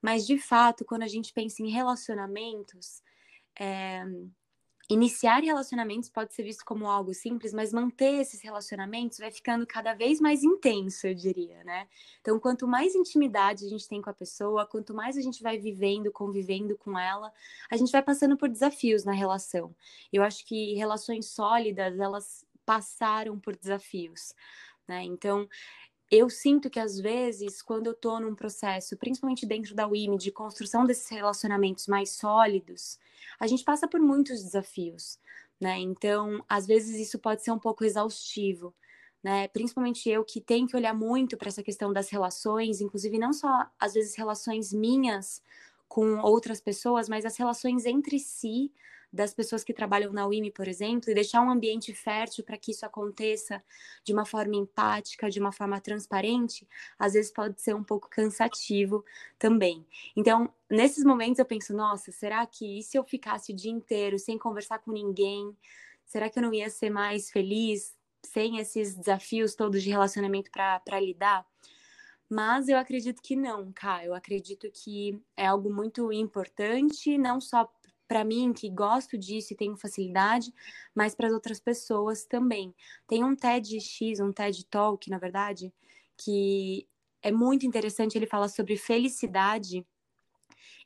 Mas 0.00 0.24
de 0.24 0.38
fato, 0.38 0.84
quando 0.84 1.02
a 1.02 1.08
gente 1.08 1.32
pensa 1.32 1.62
em 1.62 1.68
relacionamentos, 1.68 3.02
é, 3.58 4.04
Iniciar 4.90 5.40
relacionamentos 5.44 6.10
pode 6.10 6.34
ser 6.34 6.42
visto 6.42 6.64
como 6.64 6.88
algo 6.88 7.14
simples, 7.14 7.52
mas 7.52 7.72
manter 7.72 8.20
esses 8.20 8.40
relacionamentos 8.42 9.18
vai 9.18 9.30
ficando 9.30 9.64
cada 9.64 9.94
vez 9.94 10.20
mais 10.20 10.42
intenso, 10.42 11.06
eu 11.06 11.14
diria, 11.14 11.62
né? 11.62 11.86
Então, 12.20 12.40
quanto 12.40 12.66
mais 12.66 12.96
intimidade 12.96 13.64
a 13.64 13.68
gente 13.68 13.86
tem 13.86 14.02
com 14.02 14.10
a 14.10 14.12
pessoa, 14.12 14.66
quanto 14.66 14.92
mais 14.92 15.16
a 15.16 15.20
gente 15.20 15.44
vai 15.44 15.56
vivendo, 15.58 16.10
convivendo 16.10 16.76
com 16.76 16.98
ela, 16.98 17.32
a 17.70 17.76
gente 17.76 17.92
vai 17.92 18.02
passando 18.02 18.36
por 18.36 18.48
desafios 18.48 19.04
na 19.04 19.12
relação. 19.12 19.72
Eu 20.12 20.24
acho 20.24 20.44
que 20.44 20.74
relações 20.74 21.26
sólidas, 21.26 21.96
elas 22.00 22.44
passaram 22.66 23.38
por 23.38 23.56
desafios, 23.56 24.34
né? 24.88 25.04
Então, 25.04 25.48
eu 26.10 26.28
sinto 26.28 26.68
que 26.70 26.80
às 26.80 26.98
vezes, 26.98 27.62
quando 27.62 27.86
eu 27.86 27.92
estou 27.92 28.20
num 28.20 28.34
processo, 28.34 28.96
principalmente 28.96 29.46
dentro 29.46 29.74
da 29.74 29.86
WIM, 29.86 30.16
de 30.16 30.32
construção 30.32 30.84
desses 30.84 31.08
relacionamentos 31.08 31.86
mais 31.86 32.10
sólidos, 32.10 32.98
a 33.38 33.46
gente 33.46 33.64
passa 33.64 33.86
por 33.88 34.00
muitos 34.00 34.42
desafios, 34.42 35.18
né? 35.60 35.78
Então, 35.78 36.44
às 36.48 36.66
vezes 36.66 36.98
isso 36.98 37.18
pode 37.18 37.42
ser 37.44 37.52
um 37.52 37.58
pouco 37.58 37.84
exaustivo, 37.84 38.74
né? 39.22 39.48
Principalmente 39.48 40.08
eu 40.08 40.24
que 40.24 40.40
tenho 40.40 40.66
que 40.66 40.76
olhar 40.76 40.94
muito 40.94 41.36
para 41.36 41.48
essa 41.48 41.62
questão 41.62 41.92
das 41.92 42.10
relações, 42.10 42.80
inclusive 42.80 43.18
não 43.18 43.32
só 43.32 43.66
às 43.78 43.94
vezes 43.94 44.16
relações 44.16 44.72
minhas 44.72 45.42
com 45.88 46.18
outras 46.20 46.60
pessoas, 46.60 47.08
mas 47.08 47.24
as 47.24 47.36
relações 47.36 47.84
entre 47.84 48.18
si, 48.18 48.72
das 49.12 49.34
pessoas 49.34 49.64
que 49.64 49.74
trabalham 49.74 50.12
na 50.12 50.26
UIMI, 50.26 50.52
por 50.52 50.68
exemplo, 50.68 51.10
e 51.10 51.14
deixar 51.14 51.42
um 51.42 51.50
ambiente 51.50 51.92
fértil 51.92 52.44
para 52.44 52.56
que 52.56 52.70
isso 52.70 52.86
aconteça 52.86 53.62
de 54.04 54.12
uma 54.12 54.24
forma 54.24 54.54
empática, 54.54 55.28
de 55.28 55.40
uma 55.40 55.50
forma 55.50 55.80
transparente, 55.80 56.66
às 56.98 57.14
vezes 57.14 57.32
pode 57.32 57.60
ser 57.60 57.74
um 57.74 57.82
pouco 57.82 58.08
cansativo 58.08 59.04
também. 59.38 59.84
Então, 60.16 60.52
nesses 60.70 61.04
momentos 61.04 61.38
eu 61.38 61.44
penso, 61.44 61.74
nossa, 61.74 62.12
será 62.12 62.46
que 62.46 62.78
e 62.78 62.82
se 62.82 62.96
eu 62.96 63.04
ficasse 63.04 63.52
o 63.52 63.56
dia 63.56 63.72
inteiro 63.72 64.18
sem 64.18 64.38
conversar 64.38 64.78
com 64.78 64.92
ninguém? 64.92 65.56
Será 66.04 66.30
que 66.30 66.38
eu 66.38 66.42
não 66.42 66.54
ia 66.54 66.70
ser 66.70 66.90
mais 66.90 67.30
feliz 67.30 67.96
sem 68.24 68.58
esses 68.58 68.94
desafios 68.94 69.54
todos 69.54 69.82
de 69.82 69.90
relacionamento 69.90 70.50
para 70.50 71.00
lidar? 71.00 71.44
Mas 72.28 72.68
eu 72.68 72.78
acredito 72.78 73.20
que 73.20 73.34
não, 73.34 73.72
cara. 73.72 74.04
Eu 74.04 74.14
acredito 74.14 74.70
que 74.70 75.20
é 75.36 75.46
algo 75.46 75.68
muito 75.72 76.12
importante, 76.12 77.18
não 77.18 77.40
só 77.40 77.68
para 78.10 78.24
mim 78.24 78.52
que 78.52 78.68
gosto 78.68 79.16
disso 79.16 79.52
e 79.52 79.56
tenho 79.56 79.76
facilidade, 79.76 80.52
mas 80.92 81.14
para 81.14 81.28
as 81.28 81.32
outras 81.32 81.60
pessoas 81.60 82.24
também. 82.24 82.74
Tem 83.06 83.22
um 83.22 83.36
TEDx, 83.36 84.18
um 84.18 84.32
TED 84.32 84.66
Talk, 84.66 85.08
na 85.08 85.16
verdade, 85.16 85.72
que 86.16 86.88
é 87.22 87.30
muito 87.30 87.64
interessante, 87.64 88.18
ele 88.18 88.26
fala 88.26 88.48
sobre 88.48 88.76
felicidade 88.76 89.86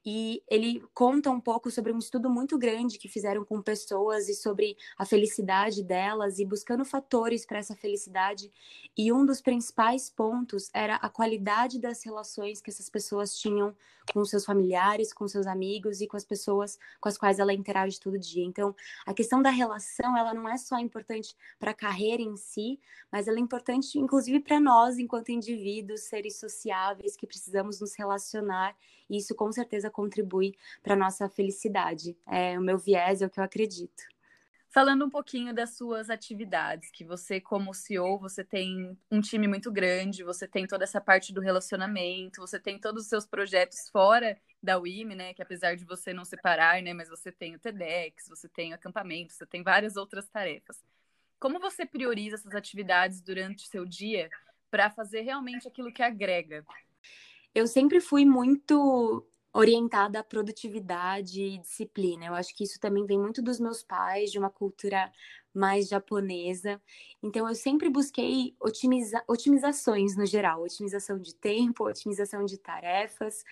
e 0.04 0.42
ele 0.48 0.84
conta 0.92 1.30
um 1.30 1.40
pouco 1.40 1.70
sobre 1.70 1.92
um 1.92 1.98
estudo 1.98 2.28
muito 2.28 2.58
grande 2.58 2.98
que 2.98 3.08
fizeram 3.08 3.44
com 3.44 3.62
pessoas 3.62 4.28
e 4.28 4.34
sobre 4.34 4.76
a 4.98 5.06
felicidade 5.06 5.82
delas 5.82 6.38
e 6.38 6.44
buscando 6.44 6.84
fatores 6.84 7.46
para 7.46 7.58
essa 7.58 7.74
felicidade. 7.74 8.52
E 8.96 9.10
um 9.10 9.24
dos 9.24 9.40
principais 9.40 10.10
pontos 10.10 10.70
era 10.74 10.96
a 10.96 11.08
qualidade 11.08 11.80
das 11.80 12.04
relações 12.04 12.60
que 12.60 12.70
essas 12.70 12.90
pessoas 12.90 13.34
tinham 13.38 13.74
com 14.12 14.22
seus 14.24 14.44
familiares, 14.44 15.12
com 15.12 15.26
seus 15.26 15.46
amigos 15.46 16.00
e 16.00 16.06
com 16.06 16.16
as 16.16 16.24
pessoas 16.24 16.78
com 17.00 17.08
as 17.08 17.16
quais 17.16 17.38
ela 17.38 17.54
interage 17.54 17.98
todo 17.98 18.18
dia. 18.18 18.44
Então, 18.44 18.74
a 19.06 19.14
questão 19.14 19.40
da 19.40 19.50
relação, 19.50 20.16
ela 20.16 20.34
não 20.34 20.46
é 20.46 20.58
só 20.58 20.78
importante 20.78 21.34
para 21.58 21.70
a 21.70 21.74
carreira 21.74 22.22
em 22.22 22.36
si, 22.36 22.78
mas 23.10 23.26
ela 23.26 23.38
é 23.38 23.40
importante 23.40 23.98
inclusive 23.98 24.40
para 24.40 24.60
nós 24.60 24.98
enquanto 24.98 25.30
indivíduos, 25.30 26.02
seres 26.02 26.38
sociáveis 26.38 27.16
que 27.16 27.26
precisamos 27.26 27.80
nos 27.80 27.94
relacionar 27.96 28.76
e 29.08 29.18
isso 29.18 29.34
com 29.34 29.50
certeza 29.52 29.90
contribui 29.94 30.54
para 30.82 30.96
nossa 30.96 31.28
felicidade. 31.28 32.16
É 32.26 32.58
o 32.58 32.62
meu 32.62 32.76
viés, 32.76 33.22
é 33.22 33.26
o 33.26 33.30
que 33.30 33.40
eu 33.40 33.44
acredito. 33.44 34.02
Falando 34.74 35.04
um 35.04 35.08
pouquinho 35.08 35.54
das 35.54 35.76
suas 35.76 36.10
atividades, 36.10 36.90
que 36.90 37.04
você, 37.04 37.40
como 37.40 37.72
CEO, 37.72 38.18
você 38.18 38.42
tem 38.42 38.98
um 39.08 39.20
time 39.20 39.46
muito 39.46 39.70
grande, 39.70 40.24
você 40.24 40.48
tem 40.48 40.66
toda 40.66 40.82
essa 40.82 41.00
parte 41.00 41.32
do 41.32 41.40
relacionamento, 41.40 42.40
você 42.40 42.58
tem 42.58 42.76
todos 42.76 43.04
os 43.04 43.08
seus 43.08 43.24
projetos 43.24 43.88
fora 43.88 44.36
da 44.60 44.76
WIM, 44.76 45.14
né? 45.14 45.32
Que 45.32 45.42
apesar 45.42 45.76
de 45.76 45.84
você 45.84 46.12
não 46.12 46.24
separar, 46.24 46.82
né? 46.82 46.92
Mas 46.92 47.08
você 47.08 47.30
tem 47.30 47.54
o 47.54 47.58
TEDx, 47.60 48.28
você 48.28 48.48
tem 48.48 48.72
o 48.72 48.74
acampamento, 48.74 49.32
você 49.32 49.46
tem 49.46 49.62
várias 49.62 49.94
outras 49.94 50.26
tarefas. 50.28 50.82
Como 51.38 51.60
você 51.60 51.86
prioriza 51.86 52.34
essas 52.34 52.52
atividades 52.52 53.20
durante 53.20 53.66
o 53.66 53.68
seu 53.68 53.86
dia 53.86 54.28
para 54.72 54.90
fazer 54.90 55.20
realmente 55.20 55.68
aquilo 55.68 55.92
que 55.92 56.02
agrega? 56.02 56.66
Eu 57.54 57.68
sempre 57.68 58.00
fui 58.00 58.24
muito 58.24 59.24
orientada 59.54 60.18
à 60.18 60.24
produtividade 60.24 61.40
e 61.40 61.58
disciplina. 61.58 62.26
Eu 62.26 62.34
acho 62.34 62.54
que 62.54 62.64
isso 62.64 62.80
também 62.80 63.06
vem 63.06 63.18
muito 63.18 63.40
dos 63.40 63.60
meus 63.60 63.82
pais, 63.84 64.32
de 64.32 64.38
uma 64.38 64.50
cultura 64.50 65.12
mais 65.54 65.88
japonesa. 65.88 66.82
Então, 67.22 67.48
eu 67.48 67.54
sempre 67.54 67.88
busquei 67.88 68.56
otimiza 68.60 69.22
otimizações 69.28 70.16
no 70.16 70.26
geral, 70.26 70.62
otimização 70.62 71.18
de 71.20 71.32
tempo, 71.36 71.84
otimização 71.84 72.44
de 72.44 72.58
tarefas, 72.58 73.44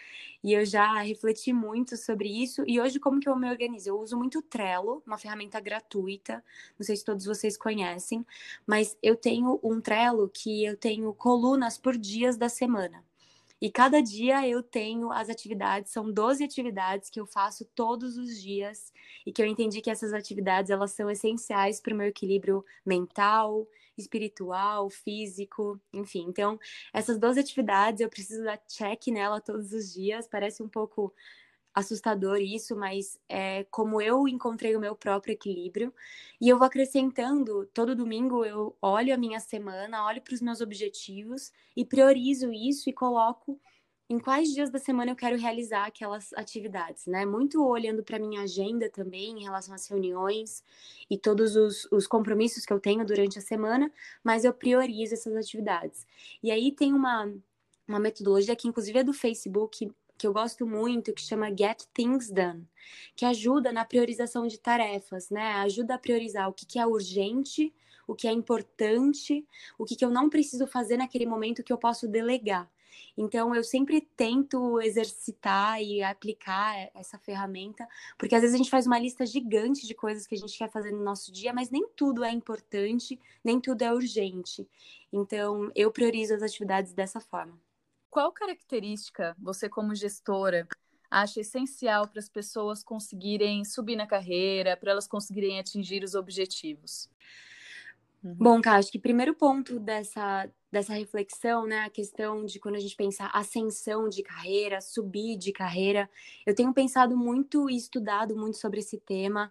e 0.42 0.52
eu 0.52 0.64
já 0.66 1.00
refleti 1.02 1.52
muito 1.52 1.96
sobre 1.96 2.28
isso. 2.28 2.64
E 2.66 2.80
hoje, 2.80 2.98
como 2.98 3.20
que 3.20 3.28
eu 3.28 3.36
me 3.36 3.48
organizo? 3.48 3.88
Eu 3.90 4.00
uso 4.00 4.18
muito 4.18 4.40
o 4.40 4.42
Trello, 4.42 5.02
uma 5.06 5.16
ferramenta 5.16 5.60
gratuita, 5.60 6.44
não 6.76 6.84
sei 6.84 6.96
se 6.96 7.04
todos 7.04 7.24
vocês 7.24 7.56
conhecem, 7.56 8.26
mas 8.66 8.96
eu 9.00 9.14
tenho 9.16 9.60
um 9.62 9.80
Trello 9.80 10.28
que 10.28 10.64
eu 10.64 10.76
tenho 10.76 11.14
colunas 11.14 11.78
por 11.78 11.96
dias 11.96 12.36
da 12.36 12.48
semana. 12.48 13.04
E 13.62 13.70
cada 13.70 14.02
dia 14.02 14.46
eu 14.48 14.60
tenho 14.60 15.12
as 15.12 15.30
atividades, 15.30 15.92
são 15.92 16.12
12 16.12 16.42
atividades 16.42 17.08
que 17.08 17.20
eu 17.20 17.26
faço 17.28 17.64
todos 17.76 18.18
os 18.18 18.42
dias 18.42 18.92
e 19.24 19.32
que 19.32 19.40
eu 19.40 19.46
entendi 19.46 19.80
que 19.80 19.88
essas 19.88 20.12
atividades 20.12 20.68
elas 20.68 20.90
são 20.90 21.08
essenciais 21.08 21.80
para 21.80 21.94
o 21.94 21.96
meu 21.96 22.08
equilíbrio 22.08 22.64
mental, 22.84 23.68
espiritual, 23.96 24.90
físico, 24.90 25.80
enfim. 25.92 26.26
Então, 26.28 26.58
essas 26.92 27.20
12 27.20 27.38
atividades 27.38 28.00
eu 28.00 28.08
preciso 28.08 28.42
dar 28.42 28.58
check 28.66 29.06
nela 29.12 29.40
todos 29.40 29.72
os 29.72 29.92
dias, 29.92 30.26
parece 30.26 30.60
um 30.60 30.68
pouco 30.68 31.14
assustador 31.74 32.38
isso, 32.38 32.76
mas 32.76 33.18
é 33.28 33.64
como 33.70 34.00
eu 34.00 34.28
encontrei 34.28 34.76
o 34.76 34.80
meu 34.80 34.94
próprio 34.94 35.32
equilíbrio. 35.32 35.92
E 36.40 36.48
eu 36.48 36.58
vou 36.58 36.66
acrescentando, 36.66 37.66
todo 37.72 37.96
domingo 37.96 38.44
eu 38.44 38.76
olho 38.80 39.14
a 39.14 39.18
minha 39.18 39.40
semana, 39.40 40.06
olho 40.06 40.22
para 40.22 40.34
os 40.34 40.40
meus 40.40 40.60
objetivos 40.60 41.52
e 41.76 41.84
priorizo 41.84 42.52
isso 42.52 42.90
e 42.90 42.92
coloco 42.92 43.60
em 44.12 44.18
quais 44.18 44.52
dias 44.52 44.70
da 44.70 44.78
semana 44.78 45.12
eu 45.12 45.16
quero 45.16 45.38
realizar 45.38 45.86
aquelas 45.86 46.34
atividades, 46.34 47.06
né? 47.06 47.24
Muito 47.24 47.64
olhando 47.64 48.02
para 48.02 48.18
minha 48.18 48.42
agenda 48.42 48.90
também 48.90 49.38
em 49.38 49.44
relação 49.44 49.74
às 49.74 49.86
reuniões 49.88 50.62
e 51.08 51.16
todos 51.16 51.56
os, 51.56 51.88
os 51.90 52.06
compromissos 52.06 52.66
que 52.66 52.72
eu 52.72 52.78
tenho 52.78 53.06
durante 53.06 53.38
a 53.38 53.42
semana, 53.42 53.90
mas 54.22 54.44
eu 54.44 54.52
priorizo 54.52 55.14
essas 55.14 55.34
atividades. 55.34 56.06
E 56.42 56.50
aí 56.50 56.70
tem 56.70 56.92
uma, 56.92 57.32
uma 57.88 57.98
metodologia 57.98 58.54
que, 58.54 58.68
inclusive, 58.68 58.98
é 58.98 59.04
do 59.04 59.14
Facebook, 59.14 59.90
que 60.22 60.26
eu 60.28 60.32
gosto 60.32 60.64
muito, 60.64 61.12
que 61.12 61.20
chama 61.20 61.48
Get 61.48 61.82
Things 61.92 62.30
Done, 62.30 62.64
que 63.16 63.24
ajuda 63.24 63.72
na 63.72 63.84
priorização 63.84 64.46
de 64.46 64.56
tarefas, 64.56 65.30
né? 65.30 65.54
Ajuda 65.54 65.96
a 65.96 65.98
priorizar 65.98 66.48
o 66.48 66.52
que, 66.52 66.64
que 66.64 66.78
é 66.78 66.86
urgente, 66.86 67.74
o 68.06 68.14
que 68.14 68.28
é 68.28 68.30
importante, 68.30 69.44
o 69.76 69.84
que, 69.84 69.96
que 69.96 70.04
eu 70.04 70.10
não 70.10 70.30
preciso 70.30 70.64
fazer 70.68 70.96
naquele 70.96 71.26
momento 71.26 71.64
que 71.64 71.72
eu 71.72 71.76
posso 71.76 72.06
delegar. 72.06 72.70
Então, 73.16 73.52
eu 73.52 73.64
sempre 73.64 74.00
tento 74.00 74.80
exercitar 74.80 75.82
e 75.82 76.04
aplicar 76.04 76.88
essa 76.94 77.18
ferramenta, 77.18 77.84
porque 78.16 78.36
às 78.36 78.42
vezes 78.42 78.54
a 78.54 78.58
gente 78.58 78.70
faz 78.70 78.86
uma 78.86 79.00
lista 79.00 79.26
gigante 79.26 79.88
de 79.88 79.92
coisas 79.92 80.24
que 80.24 80.36
a 80.36 80.38
gente 80.38 80.56
quer 80.56 80.70
fazer 80.70 80.92
no 80.92 81.02
nosso 81.02 81.32
dia, 81.32 81.52
mas 81.52 81.68
nem 81.68 81.84
tudo 81.96 82.22
é 82.22 82.30
importante, 82.30 83.18
nem 83.42 83.60
tudo 83.60 83.82
é 83.82 83.92
urgente. 83.92 84.68
Então, 85.12 85.72
eu 85.74 85.90
priorizo 85.90 86.32
as 86.32 86.42
atividades 86.42 86.92
dessa 86.92 87.18
forma 87.18 87.58
qual 88.12 88.30
característica 88.30 89.34
você, 89.40 89.70
como 89.70 89.94
gestora, 89.94 90.68
acha 91.10 91.40
essencial 91.40 92.06
para 92.06 92.20
as 92.20 92.28
pessoas 92.28 92.84
conseguirem 92.84 93.64
subir 93.64 93.96
na 93.96 94.06
carreira, 94.06 94.76
para 94.76 94.92
elas 94.92 95.08
conseguirem 95.08 95.58
atingir 95.58 96.04
os 96.04 96.14
objetivos? 96.14 97.08
Uhum. 98.22 98.34
Bom, 98.38 98.60
Cá, 98.60 98.76
acho 98.76 98.92
que 98.92 98.98
primeiro 98.98 99.34
ponto 99.34 99.80
dessa, 99.80 100.46
dessa 100.70 100.92
reflexão, 100.92 101.66
né, 101.66 101.80
a 101.80 101.90
questão 101.90 102.44
de 102.44 102.60
quando 102.60 102.74
a 102.76 102.80
gente 102.80 102.94
pensa 102.94 103.30
ascensão 103.32 104.10
de 104.10 104.22
carreira, 104.22 104.82
subir 104.82 105.38
de 105.38 105.50
carreira, 105.50 106.08
eu 106.44 106.54
tenho 106.54 106.72
pensado 106.74 107.16
muito 107.16 107.70
e 107.70 107.76
estudado 107.76 108.36
muito 108.36 108.58
sobre 108.58 108.80
esse 108.80 108.98
tema. 108.98 109.50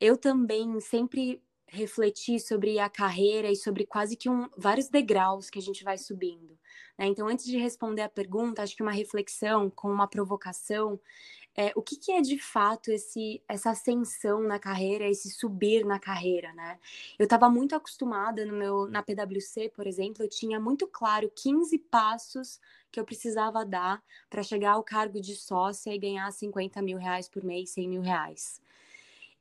Eu 0.00 0.16
também 0.16 0.80
sempre 0.80 1.42
refleti 1.68 2.38
sobre 2.38 2.78
a 2.78 2.88
carreira 2.88 3.50
e 3.50 3.56
sobre 3.56 3.86
quase 3.86 4.16
que 4.16 4.28
um, 4.28 4.48
vários 4.56 4.88
degraus 4.88 5.50
que 5.50 5.58
a 5.58 5.62
gente 5.62 5.82
vai 5.82 5.98
subindo. 5.98 6.58
Né? 6.98 7.06
Então, 7.06 7.28
antes 7.28 7.44
de 7.44 7.58
responder 7.58 8.02
a 8.02 8.08
pergunta, 8.08 8.62
acho 8.62 8.76
que 8.76 8.82
uma 8.82 8.92
reflexão 8.92 9.68
com 9.70 9.90
uma 9.90 10.06
provocação 10.06 11.00
é, 11.56 11.72
o 11.74 11.80
que, 11.80 11.96
que, 11.96 12.12
é 12.12 12.20
de 12.20 12.38
fato 12.38 12.90
esse, 12.90 13.42
essa 13.48 13.70
ascensão 13.70 14.42
na 14.42 14.58
carreira, 14.58 15.08
esse 15.08 15.30
subir 15.30 15.86
na 15.86 15.98
carreira, 15.98 16.52
né? 16.52 16.78
Eu 17.18 17.24
estava 17.24 17.48
muito 17.48 17.74
acostumada 17.74 18.44
no 18.44 18.52
meu, 18.52 18.86
na 18.86 19.02
PwC, 19.02 19.70
por 19.70 19.86
exemplo, 19.86 20.22
eu 20.22 20.28
tinha 20.28 20.60
muito 20.60 20.86
claro 20.86 21.32
15 21.34 21.78
passos 21.78 22.60
que 22.92 23.00
eu 23.00 23.06
precisava 23.06 23.64
dar 23.64 24.02
para 24.28 24.42
chegar 24.42 24.72
ao 24.72 24.84
cargo 24.84 25.18
de 25.18 25.34
sócia 25.34 25.94
e 25.94 25.98
ganhar 25.98 26.30
50 26.30 26.82
mil 26.82 26.98
reais 26.98 27.26
por 27.26 27.42
mês, 27.42 27.70
100 27.70 27.88
mil 27.88 28.02
reais. 28.02 28.60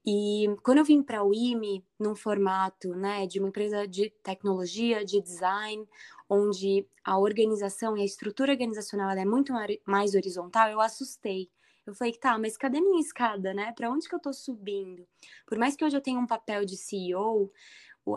E 0.05 0.45
quando 0.61 0.77
eu 0.77 0.85
vim 0.85 1.01
para 1.01 1.23
o 1.23 1.33
IME, 1.33 1.83
num 1.99 2.15
formato 2.15 2.89
né, 2.93 3.25
de 3.25 3.39
uma 3.39 3.49
empresa 3.49 3.87
de 3.87 4.11
tecnologia, 4.21 5.03
de 5.03 5.19
design, 5.19 5.87
onde 6.29 6.87
a 7.03 7.17
organização 7.17 7.97
e 7.97 8.01
a 8.01 8.05
estrutura 8.05 8.51
organizacional 8.51 9.09
é 9.11 9.25
muito 9.25 9.51
mais 9.85 10.13
horizontal, 10.13 10.69
eu 10.69 10.79
assustei. 10.79 11.49
Eu 11.85 11.93
falei, 11.93 12.13
tá, 12.13 12.37
mas 12.37 12.57
cadê 12.57 12.81
minha 12.81 12.99
escada, 12.99 13.53
né? 13.53 13.71
Para 13.73 13.91
onde 13.91 14.09
que 14.09 14.15
eu 14.15 14.19
tô 14.19 14.33
subindo? 14.33 15.07
Por 15.45 15.57
mais 15.57 15.75
que 15.75 15.85
hoje 15.85 15.95
eu 15.95 16.01
tenha 16.01 16.19
um 16.19 16.25
papel 16.25 16.65
de 16.65 16.75
CEO, 16.75 17.51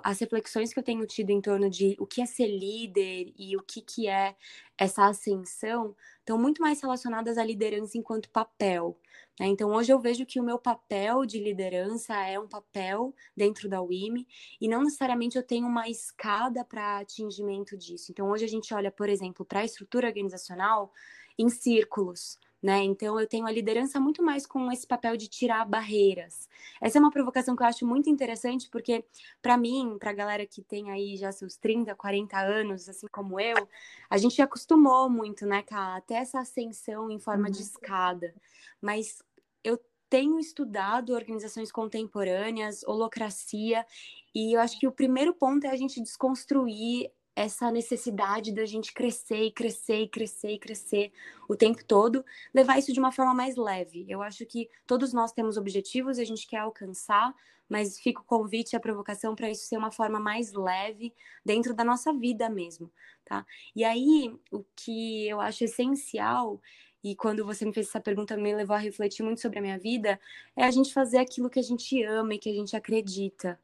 as 0.05 0.18
reflexões 0.18 0.72
que 0.72 0.79
eu 0.79 0.83
tenho 0.83 1.07
tido 1.07 1.31
em 1.31 1.40
torno 1.40 1.70
de 1.70 1.96
o 1.98 2.07
que 2.07 2.20
é 2.20 2.27
ser 2.27 2.46
líder 2.46 3.33
e 3.37 3.57
o 3.57 3.62
que, 3.62 3.81
que 3.81 4.07
é 4.07 4.37
essa 4.77 5.07
ascensão 5.07 5.96
estão 6.18 6.38
muito 6.38 6.61
mais 6.61 6.81
relacionadas 6.81 7.38
à 7.38 7.44
liderança 7.44 7.96
enquanto 7.96 8.29
papel. 8.31 8.98
Né? 9.40 9.46
Então, 9.46 9.70
hoje 9.70 9.92
eu 9.92 9.98
vejo 9.98 10.27
que 10.27 10.38
o 10.38 10.44
meu 10.44 10.59
papel 10.59 11.24
de 11.24 11.40
liderança 11.40 12.14
é 12.24 12.38
um 12.38 12.48
papel 12.48 13.14
dentro 13.37 13.68
da 13.68 13.81
WIME 13.81 14.27
e 14.61 14.68
não 14.68 14.83
necessariamente 14.83 15.37
eu 15.37 15.42
tenho 15.42 15.66
uma 15.66 15.88
escada 15.88 16.64
para 16.64 16.98
atingimento 16.98 17.77
disso. 17.77 18.12
Então, 18.12 18.29
hoje 18.29 18.44
a 18.44 18.48
gente 18.48 18.74
olha, 18.74 18.90
por 18.90 19.09
exemplo, 19.09 19.44
para 19.44 19.61
a 19.61 19.64
estrutura 19.64 20.09
organizacional 20.09 20.92
em 21.38 21.48
círculos. 21.48 22.38
Né? 22.61 22.83
Então 22.83 23.21
eu 23.21 23.27
tenho 23.27 23.47
a 23.47 23.53
liderança 23.53 24.01
muito 24.01 24.21
mais 24.21 24.44
com 24.44 24.71
esse 24.73 24.85
papel 24.85 25.16
de 25.16 25.29
tirar 25.29 25.64
barreiras. 25.64 26.49
Essa 26.81 26.99
é 26.99 27.01
uma 27.01 27.11
provocação 27.11 27.55
que 27.55 27.62
eu 27.62 27.66
acho 27.66 27.87
muito 27.87 28.11
interessante, 28.11 28.68
porque 28.68 29.05
para 29.40 29.57
mim, 29.57 29.97
para 29.99 30.11
a 30.11 30.14
galera 30.14 30.44
que 30.44 30.61
tem 30.61 30.90
aí 30.90 31.16
já 31.16 31.31
seus 31.31 31.57
30, 31.57 31.94
40 31.94 32.37
anos, 32.37 32.88
assim 32.88 33.07
como 33.12 33.38
eu, 33.38 33.68
a 34.11 34.18
gente 34.18 34.42
acostumou 34.42 35.09
muito, 35.09 35.47
né, 35.47 35.62
Ká, 35.62 35.97
até 35.97 36.14
essa 36.14 36.40
ascensão 36.40 37.09
em 37.09 37.21
forma 37.21 37.47
uhum. 37.47 37.53
de 37.53 37.62
escada. 37.62 38.35
Mas 38.81 39.23
eu 39.62 39.79
tenho 40.11 40.38
estudado 40.40 41.12
organizações 41.12 41.71
contemporâneas, 41.71 42.83
holocracia, 42.83 43.87
e 44.35 44.57
eu 44.57 44.61
acho 44.61 44.79
que 44.79 44.87
o 44.87 44.92
primeiro 44.92 45.35
ponto 45.35 45.64
é 45.64 45.71
a 45.71 45.77
gente 45.77 46.03
desconstruir 46.03 47.11
essa 47.38 47.70
necessidade 47.70 48.53
da 48.53 48.66
gente 48.66 48.92
crescer 48.92 49.44
e 49.44 49.53
crescer 49.53 50.03
e 50.03 50.09
crescer 50.09 50.51
e 50.55 50.59
crescer 50.59 51.12
o 51.48 51.55
tempo 51.55 51.85
todo, 51.85 52.24
levar 52.53 52.79
isso 52.79 52.92
de 52.92 52.98
uma 52.98 53.12
forma 53.12 53.33
mais 53.33 53.55
leve. 53.55 54.05
Eu 54.09 54.20
acho 54.22 54.44
que 54.44 54.68
todos 54.85 55.12
nós 55.12 55.31
temos 55.31 55.57
objetivos 55.57 56.18
e 56.18 56.22
a 56.22 56.24
gente 56.24 56.48
quer 56.48 56.59
alcançar, 56.59 57.33
mas 57.68 58.01
fica 58.01 58.20
o 58.20 58.24
convite 58.24 58.72
e 58.72 58.77
a 58.77 58.81
provocação 58.81 59.37
para 59.37 59.48
isso 59.48 59.66
ser 59.66 59.77
uma 59.77 59.92
forma 59.92 60.18
mais 60.18 60.53
leve 60.53 61.14
dentro 61.44 61.72
da 61.72 61.85
nossa 61.85 62.12
vida 62.12 62.51
mesmo, 62.51 62.90
tá? 63.24 63.46
E 63.77 63.85
aí, 63.85 64.35
o 64.51 64.64
que 64.74 65.29
eu 65.29 65.40
acho 65.40 65.62
essencial 65.62 66.61
e 67.05 67.14
quando 67.14 67.44
você 67.44 67.64
me 67.64 67.72
fez 67.72 67.87
essa 67.87 68.01
pergunta 68.01 68.37
me 68.37 68.53
levou 68.53 68.74
a 68.74 68.81
refletir 68.81 69.22
muito 69.22 69.40
sobre 69.40 69.61
a 69.61 69.62
minha 69.62 69.79
vida, 69.79 70.18
é 70.57 70.64
a 70.64 70.70
gente 70.72 70.92
fazer 70.92 71.18
aquilo 71.18 71.48
que 71.48 71.61
a 71.61 71.62
gente 71.62 72.03
ama 72.03 72.35
e 72.35 72.38
que 72.38 72.51
a 72.51 72.55
gente 72.55 72.74
acredita 72.74 73.61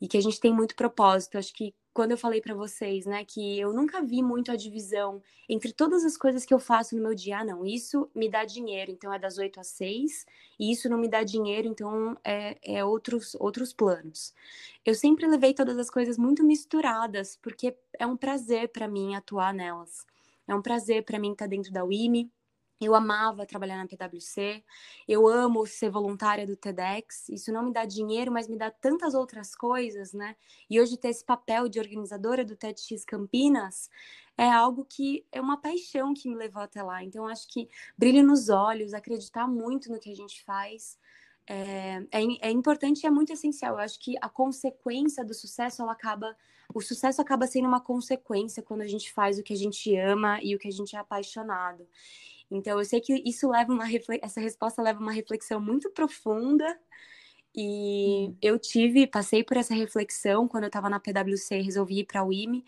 e 0.00 0.08
que 0.08 0.16
a 0.16 0.22
gente 0.22 0.40
tem 0.40 0.54
muito 0.54 0.74
propósito. 0.74 1.36
Acho 1.36 1.52
que 1.52 1.74
quando 2.00 2.12
eu 2.12 2.16
falei 2.16 2.40
para 2.40 2.54
vocês, 2.54 3.04
né, 3.04 3.26
que 3.26 3.60
eu 3.60 3.74
nunca 3.74 4.00
vi 4.00 4.22
muito 4.22 4.50
a 4.50 4.56
divisão 4.56 5.22
entre 5.46 5.70
todas 5.70 6.02
as 6.02 6.16
coisas 6.16 6.46
que 6.46 6.54
eu 6.54 6.58
faço 6.58 6.96
no 6.96 7.02
meu 7.02 7.14
dia, 7.14 7.40
ah, 7.40 7.44
não, 7.44 7.66
isso 7.66 8.08
me 8.14 8.26
dá 8.26 8.42
dinheiro, 8.42 8.90
então 8.90 9.12
é 9.12 9.18
das 9.18 9.36
8 9.36 9.60
às 9.60 9.66
6, 9.66 10.24
e 10.58 10.72
isso 10.72 10.88
não 10.88 10.96
me 10.96 11.10
dá 11.10 11.22
dinheiro, 11.22 11.68
então 11.68 12.16
é, 12.24 12.56
é 12.62 12.82
outros, 12.82 13.36
outros 13.38 13.74
planos. 13.74 14.32
Eu 14.82 14.94
sempre 14.94 15.26
levei 15.26 15.52
todas 15.52 15.76
as 15.76 15.90
coisas 15.90 16.16
muito 16.16 16.42
misturadas, 16.42 17.36
porque 17.36 17.76
é 17.98 18.06
um 18.06 18.16
prazer 18.16 18.70
para 18.70 18.88
mim 18.88 19.14
atuar 19.14 19.52
nelas. 19.52 20.06
É 20.48 20.54
um 20.54 20.62
prazer 20.62 21.04
para 21.04 21.18
mim 21.18 21.32
estar 21.32 21.48
dentro 21.48 21.70
da 21.70 21.84
WIMI, 21.84 22.30
eu 22.80 22.94
amava 22.94 23.44
trabalhar 23.44 23.76
na 23.76 23.86
PwC, 23.86 24.64
eu 25.06 25.28
amo 25.28 25.66
ser 25.66 25.90
voluntária 25.90 26.46
do 26.46 26.56
TEDx. 26.56 27.28
Isso 27.28 27.52
não 27.52 27.64
me 27.64 27.72
dá 27.72 27.84
dinheiro, 27.84 28.32
mas 28.32 28.48
me 28.48 28.56
dá 28.56 28.70
tantas 28.70 29.14
outras 29.14 29.54
coisas, 29.54 30.12
né? 30.12 30.34
E 30.68 30.80
hoje 30.80 30.96
ter 30.96 31.08
esse 31.08 31.24
papel 31.24 31.68
de 31.68 31.78
organizadora 31.78 32.44
do 32.44 32.56
TEDx 32.56 33.04
Campinas 33.04 33.90
é 34.36 34.50
algo 34.50 34.84
que 34.84 35.26
é 35.30 35.40
uma 35.40 35.60
paixão 35.60 36.14
que 36.14 36.28
me 36.28 36.34
levou 36.34 36.62
até 36.62 36.82
lá. 36.82 37.04
Então, 37.04 37.26
acho 37.26 37.46
que 37.48 37.68
brilho 37.98 38.24
nos 38.24 38.48
olhos, 38.48 38.94
acreditar 38.94 39.46
muito 39.46 39.92
no 39.92 40.00
que 40.00 40.10
a 40.10 40.16
gente 40.16 40.42
faz. 40.44 40.98
É, 41.46 42.02
é, 42.10 42.48
é 42.48 42.50
importante 42.50 43.02
e 43.02 43.06
é 43.06 43.10
muito 43.10 43.32
essencial. 43.32 43.74
Eu 43.74 43.80
acho 43.80 43.98
que 44.00 44.14
a 44.22 44.28
consequência 44.28 45.24
do 45.24 45.34
sucesso, 45.34 45.82
ela 45.82 45.92
acaba 45.92 46.34
o 46.74 46.80
sucesso 46.80 47.20
acaba 47.20 47.46
sendo 47.46 47.66
uma 47.66 47.80
consequência 47.80 48.62
quando 48.62 48.82
a 48.82 48.86
gente 48.86 49.12
faz 49.12 49.38
o 49.38 49.42
que 49.42 49.52
a 49.52 49.56
gente 49.56 49.94
ama 49.96 50.38
e 50.42 50.54
o 50.54 50.58
que 50.58 50.68
a 50.68 50.72
gente 50.72 50.94
é 50.94 50.98
apaixonado. 50.98 51.86
Então, 52.50 52.78
eu 52.78 52.84
sei 52.84 53.00
que 53.00 53.22
isso 53.24 53.48
leva 53.48 53.72
uma 53.72 53.86
essa 54.22 54.40
resposta 54.40 54.82
leva 54.82 55.00
uma 55.00 55.12
reflexão 55.12 55.60
muito 55.60 55.90
profunda. 55.90 56.78
E 57.54 58.28
hum. 58.30 58.36
eu 58.42 58.58
tive, 58.58 59.06
passei 59.06 59.42
por 59.44 59.56
essa 59.56 59.74
reflexão 59.74 60.48
quando 60.48 60.64
eu 60.64 60.68
estava 60.68 60.88
na 60.90 61.00
PwC 61.00 61.58
e 61.58 61.62
resolvi 61.62 62.00
ir 62.00 62.04
para 62.06 62.24
o 62.24 62.32
IME. 62.32 62.64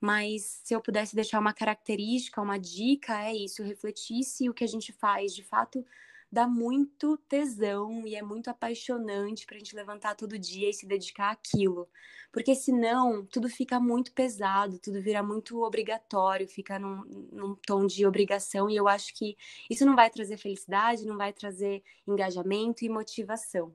Mas 0.00 0.60
se 0.64 0.74
eu 0.74 0.80
pudesse 0.80 1.14
deixar 1.14 1.40
uma 1.40 1.54
característica, 1.54 2.40
uma 2.40 2.58
dica, 2.58 3.24
é 3.24 3.34
isso: 3.34 3.62
refletir 3.62 4.22
se 4.24 4.48
o 4.48 4.54
que 4.54 4.64
a 4.64 4.68
gente 4.68 4.92
faz 4.92 5.34
de 5.34 5.42
fato 5.42 5.84
dá 6.30 6.46
muito 6.46 7.16
tesão 7.28 8.06
e 8.06 8.14
é 8.16 8.22
muito 8.22 8.48
apaixonante 8.48 9.46
para 9.46 9.56
a 9.56 9.58
gente 9.58 9.76
levantar 9.76 10.14
todo 10.14 10.38
dia 10.38 10.70
e 10.70 10.74
se 10.74 10.86
dedicar 10.86 11.30
àquilo. 11.30 11.88
Porque 12.32 12.54
senão 12.54 13.24
tudo 13.26 13.48
fica 13.48 13.80
muito 13.80 14.12
pesado, 14.12 14.78
tudo 14.78 15.00
vira 15.00 15.22
muito 15.22 15.62
obrigatório, 15.62 16.48
fica 16.48 16.78
num, 16.78 17.04
num 17.32 17.54
tom 17.54 17.86
de 17.86 18.06
obrigação, 18.06 18.68
e 18.68 18.76
eu 18.76 18.88
acho 18.88 19.14
que 19.14 19.36
isso 19.70 19.86
não 19.86 19.96
vai 19.96 20.10
trazer 20.10 20.36
felicidade, 20.36 21.06
não 21.06 21.16
vai 21.16 21.32
trazer 21.32 21.82
engajamento 22.06 22.84
e 22.84 22.88
motivação. 22.88 23.74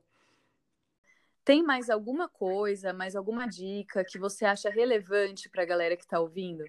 Tem 1.44 1.64
mais 1.64 1.90
alguma 1.90 2.30
coisa, 2.30 2.94
mais 2.94 3.16
alguma 3.16 3.48
dica 3.48 4.06
que 4.06 4.20
você 4.20 4.46
acha 4.46 4.70
relevante 4.70 5.50
para 5.50 5.64
a 5.64 5.66
galera 5.66 5.98
que 5.98 6.04
está 6.04 6.20
ouvindo? 6.20 6.64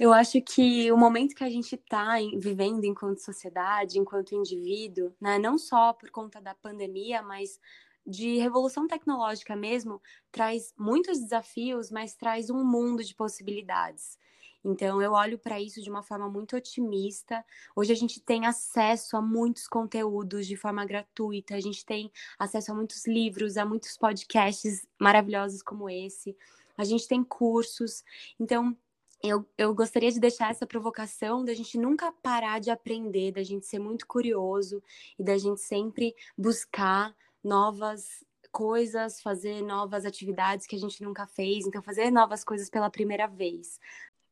Eu 0.00 0.14
acho 0.14 0.40
que 0.40 0.90
o 0.90 0.96
momento 0.96 1.34
que 1.34 1.44
a 1.44 1.50
gente 1.50 1.74
está 1.74 2.14
vivendo 2.38 2.84
enquanto 2.84 3.18
sociedade, 3.18 3.98
enquanto 3.98 4.34
indivíduo, 4.34 5.14
né, 5.20 5.38
não 5.38 5.58
só 5.58 5.92
por 5.92 6.10
conta 6.10 6.40
da 6.40 6.54
pandemia, 6.54 7.20
mas 7.20 7.60
de 8.06 8.38
revolução 8.38 8.86
tecnológica 8.86 9.54
mesmo, 9.54 10.00
traz 10.32 10.72
muitos 10.78 11.20
desafios, 11.20 11.90
mas 11.90 12.14
traz 12.14 12.48
um 12.48 12.64
mundo 12.64 13.04
de 13.04 13.14
possibilidades. 13.14 14.18
Então, 14.64 15.02
eu 15.02 15.12
olho 15.12 15.38
para 15.38 15.60
isso 15.60 15.82
de 15.82 15.90
uma 15.90 16.02
forma 16.02 16.30
muito 16.30 16.56
otimista. 16.56 17.44
Hoje 17.76 17.92
a 17.92 17.96
gente 17.96 18.22
tem 18.22 18.46
acesso 18.46 19.18
a 19.18 19.20
muitos 19.20 19.68
conteúdos 19.68 20.46
de 20.46 20.56
forma 20.56 20.82
gratuita, 20.86 21.56
a 21.56 21.60
gente 21.60 21.84
tem 21.84 22.10
acesso 22.38 22.72
a 22.72 22.74
muitos 22.74 23.06
livros, 23.06 23.58
a 23.58 23.66
muitos 23.66 23.98
podcasts 23.98 24.80
maravilhosos 24.98 25.60
como 25.60 25.90
esse, 25.90 26.34
a 26.78 26.84
gente 26.84 27.06
tem 27.06 27.22
cursos. 27.22 28.02
Então, 28.38 28.74
eu, 29.22 29.46
eu 29.58 29.74
gostaria 29.74 30.10
de 30.10 30.18
deixar 30.18 30.50
essa 30.50 30.66
provocação 30.66 31.44
da 31.44 31.54
gente 31.54 31.78
nunca 31.78 32.12
parar 32.22 32.58
de 32.58 32.70
aprender, 32.70 33.32
da 33.32 33.42
gente 33.42 33.66
ser 33.66 33.78
muito 33.78 34.06
curioso 34.06 34.82
e 35.18 35.22
da 35.22 35.36
gente 35.36 35.60
sempre 35.60 36.14
buscar 36.36 37.14
novas 37.42 38.24
coisas, 38.50 39.20
fazer 39.20 39.62
novas 39.62 40.04
atividades 40.04 40.66
que 40.66 40.74
a 40.74 40.78
gente 40.78 41.02
nunca 41.02 41.26
fez, 41.26 41.66
então 41.66 41.82
fazer 41.82 42.10
novas 42.10 42.42
coisas 42.42 42.68
pela 42.68 42.90
primeira 42.90 43.26
vez. 43.26 43.78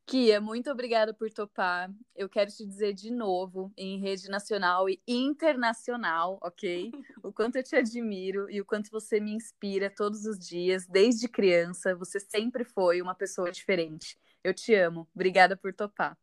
Kia, 0.09 0.41
muito 0.41 0.71
obrigada 0.71 1.13
por 1.13 1.31
topar. 1.31 1.93
Eu 2.17 2.31
quero 2.31 2.51
te 2.51 2.65
dizer 2.65 2.95
de 2.95 3.11
novo, 3.11 3.71
em 3.77 4.01
rede 4.01 4.31
nacional 4.31 4.89
e 4.89 4.99
internacional, 5.07 6.39
ok? 6.43 6.91
O 7.23 7.31
quanto 7.31 7.57
eu 7.57 7.63
te 7.63 7.77
admiro 7.77 8.51
e 8.51 8.59
o 8.59 8.65
quanto 8.65 8.91
você 8.91 9.21
me 9.21 9.33
inspira 9.33 9.91
todos 9.91 10.25
os 10.25 10.39
dias, 10.39 10.87
desde 10.87 11.29
criança. 11.29 11.95
Você 11.95 12.19
sempre 12.19 12.65
foi 12.65 13.03
uma 13.03 13.15
pessoa 13.15 13.53
diferente. 13.53 14.19
Eu 14.43 14.55
te 14.55 14.75
amo. 14.75 15.09
Obrigada 15.15 15.57
por 15.57 15.73
topar. 15.75 16.17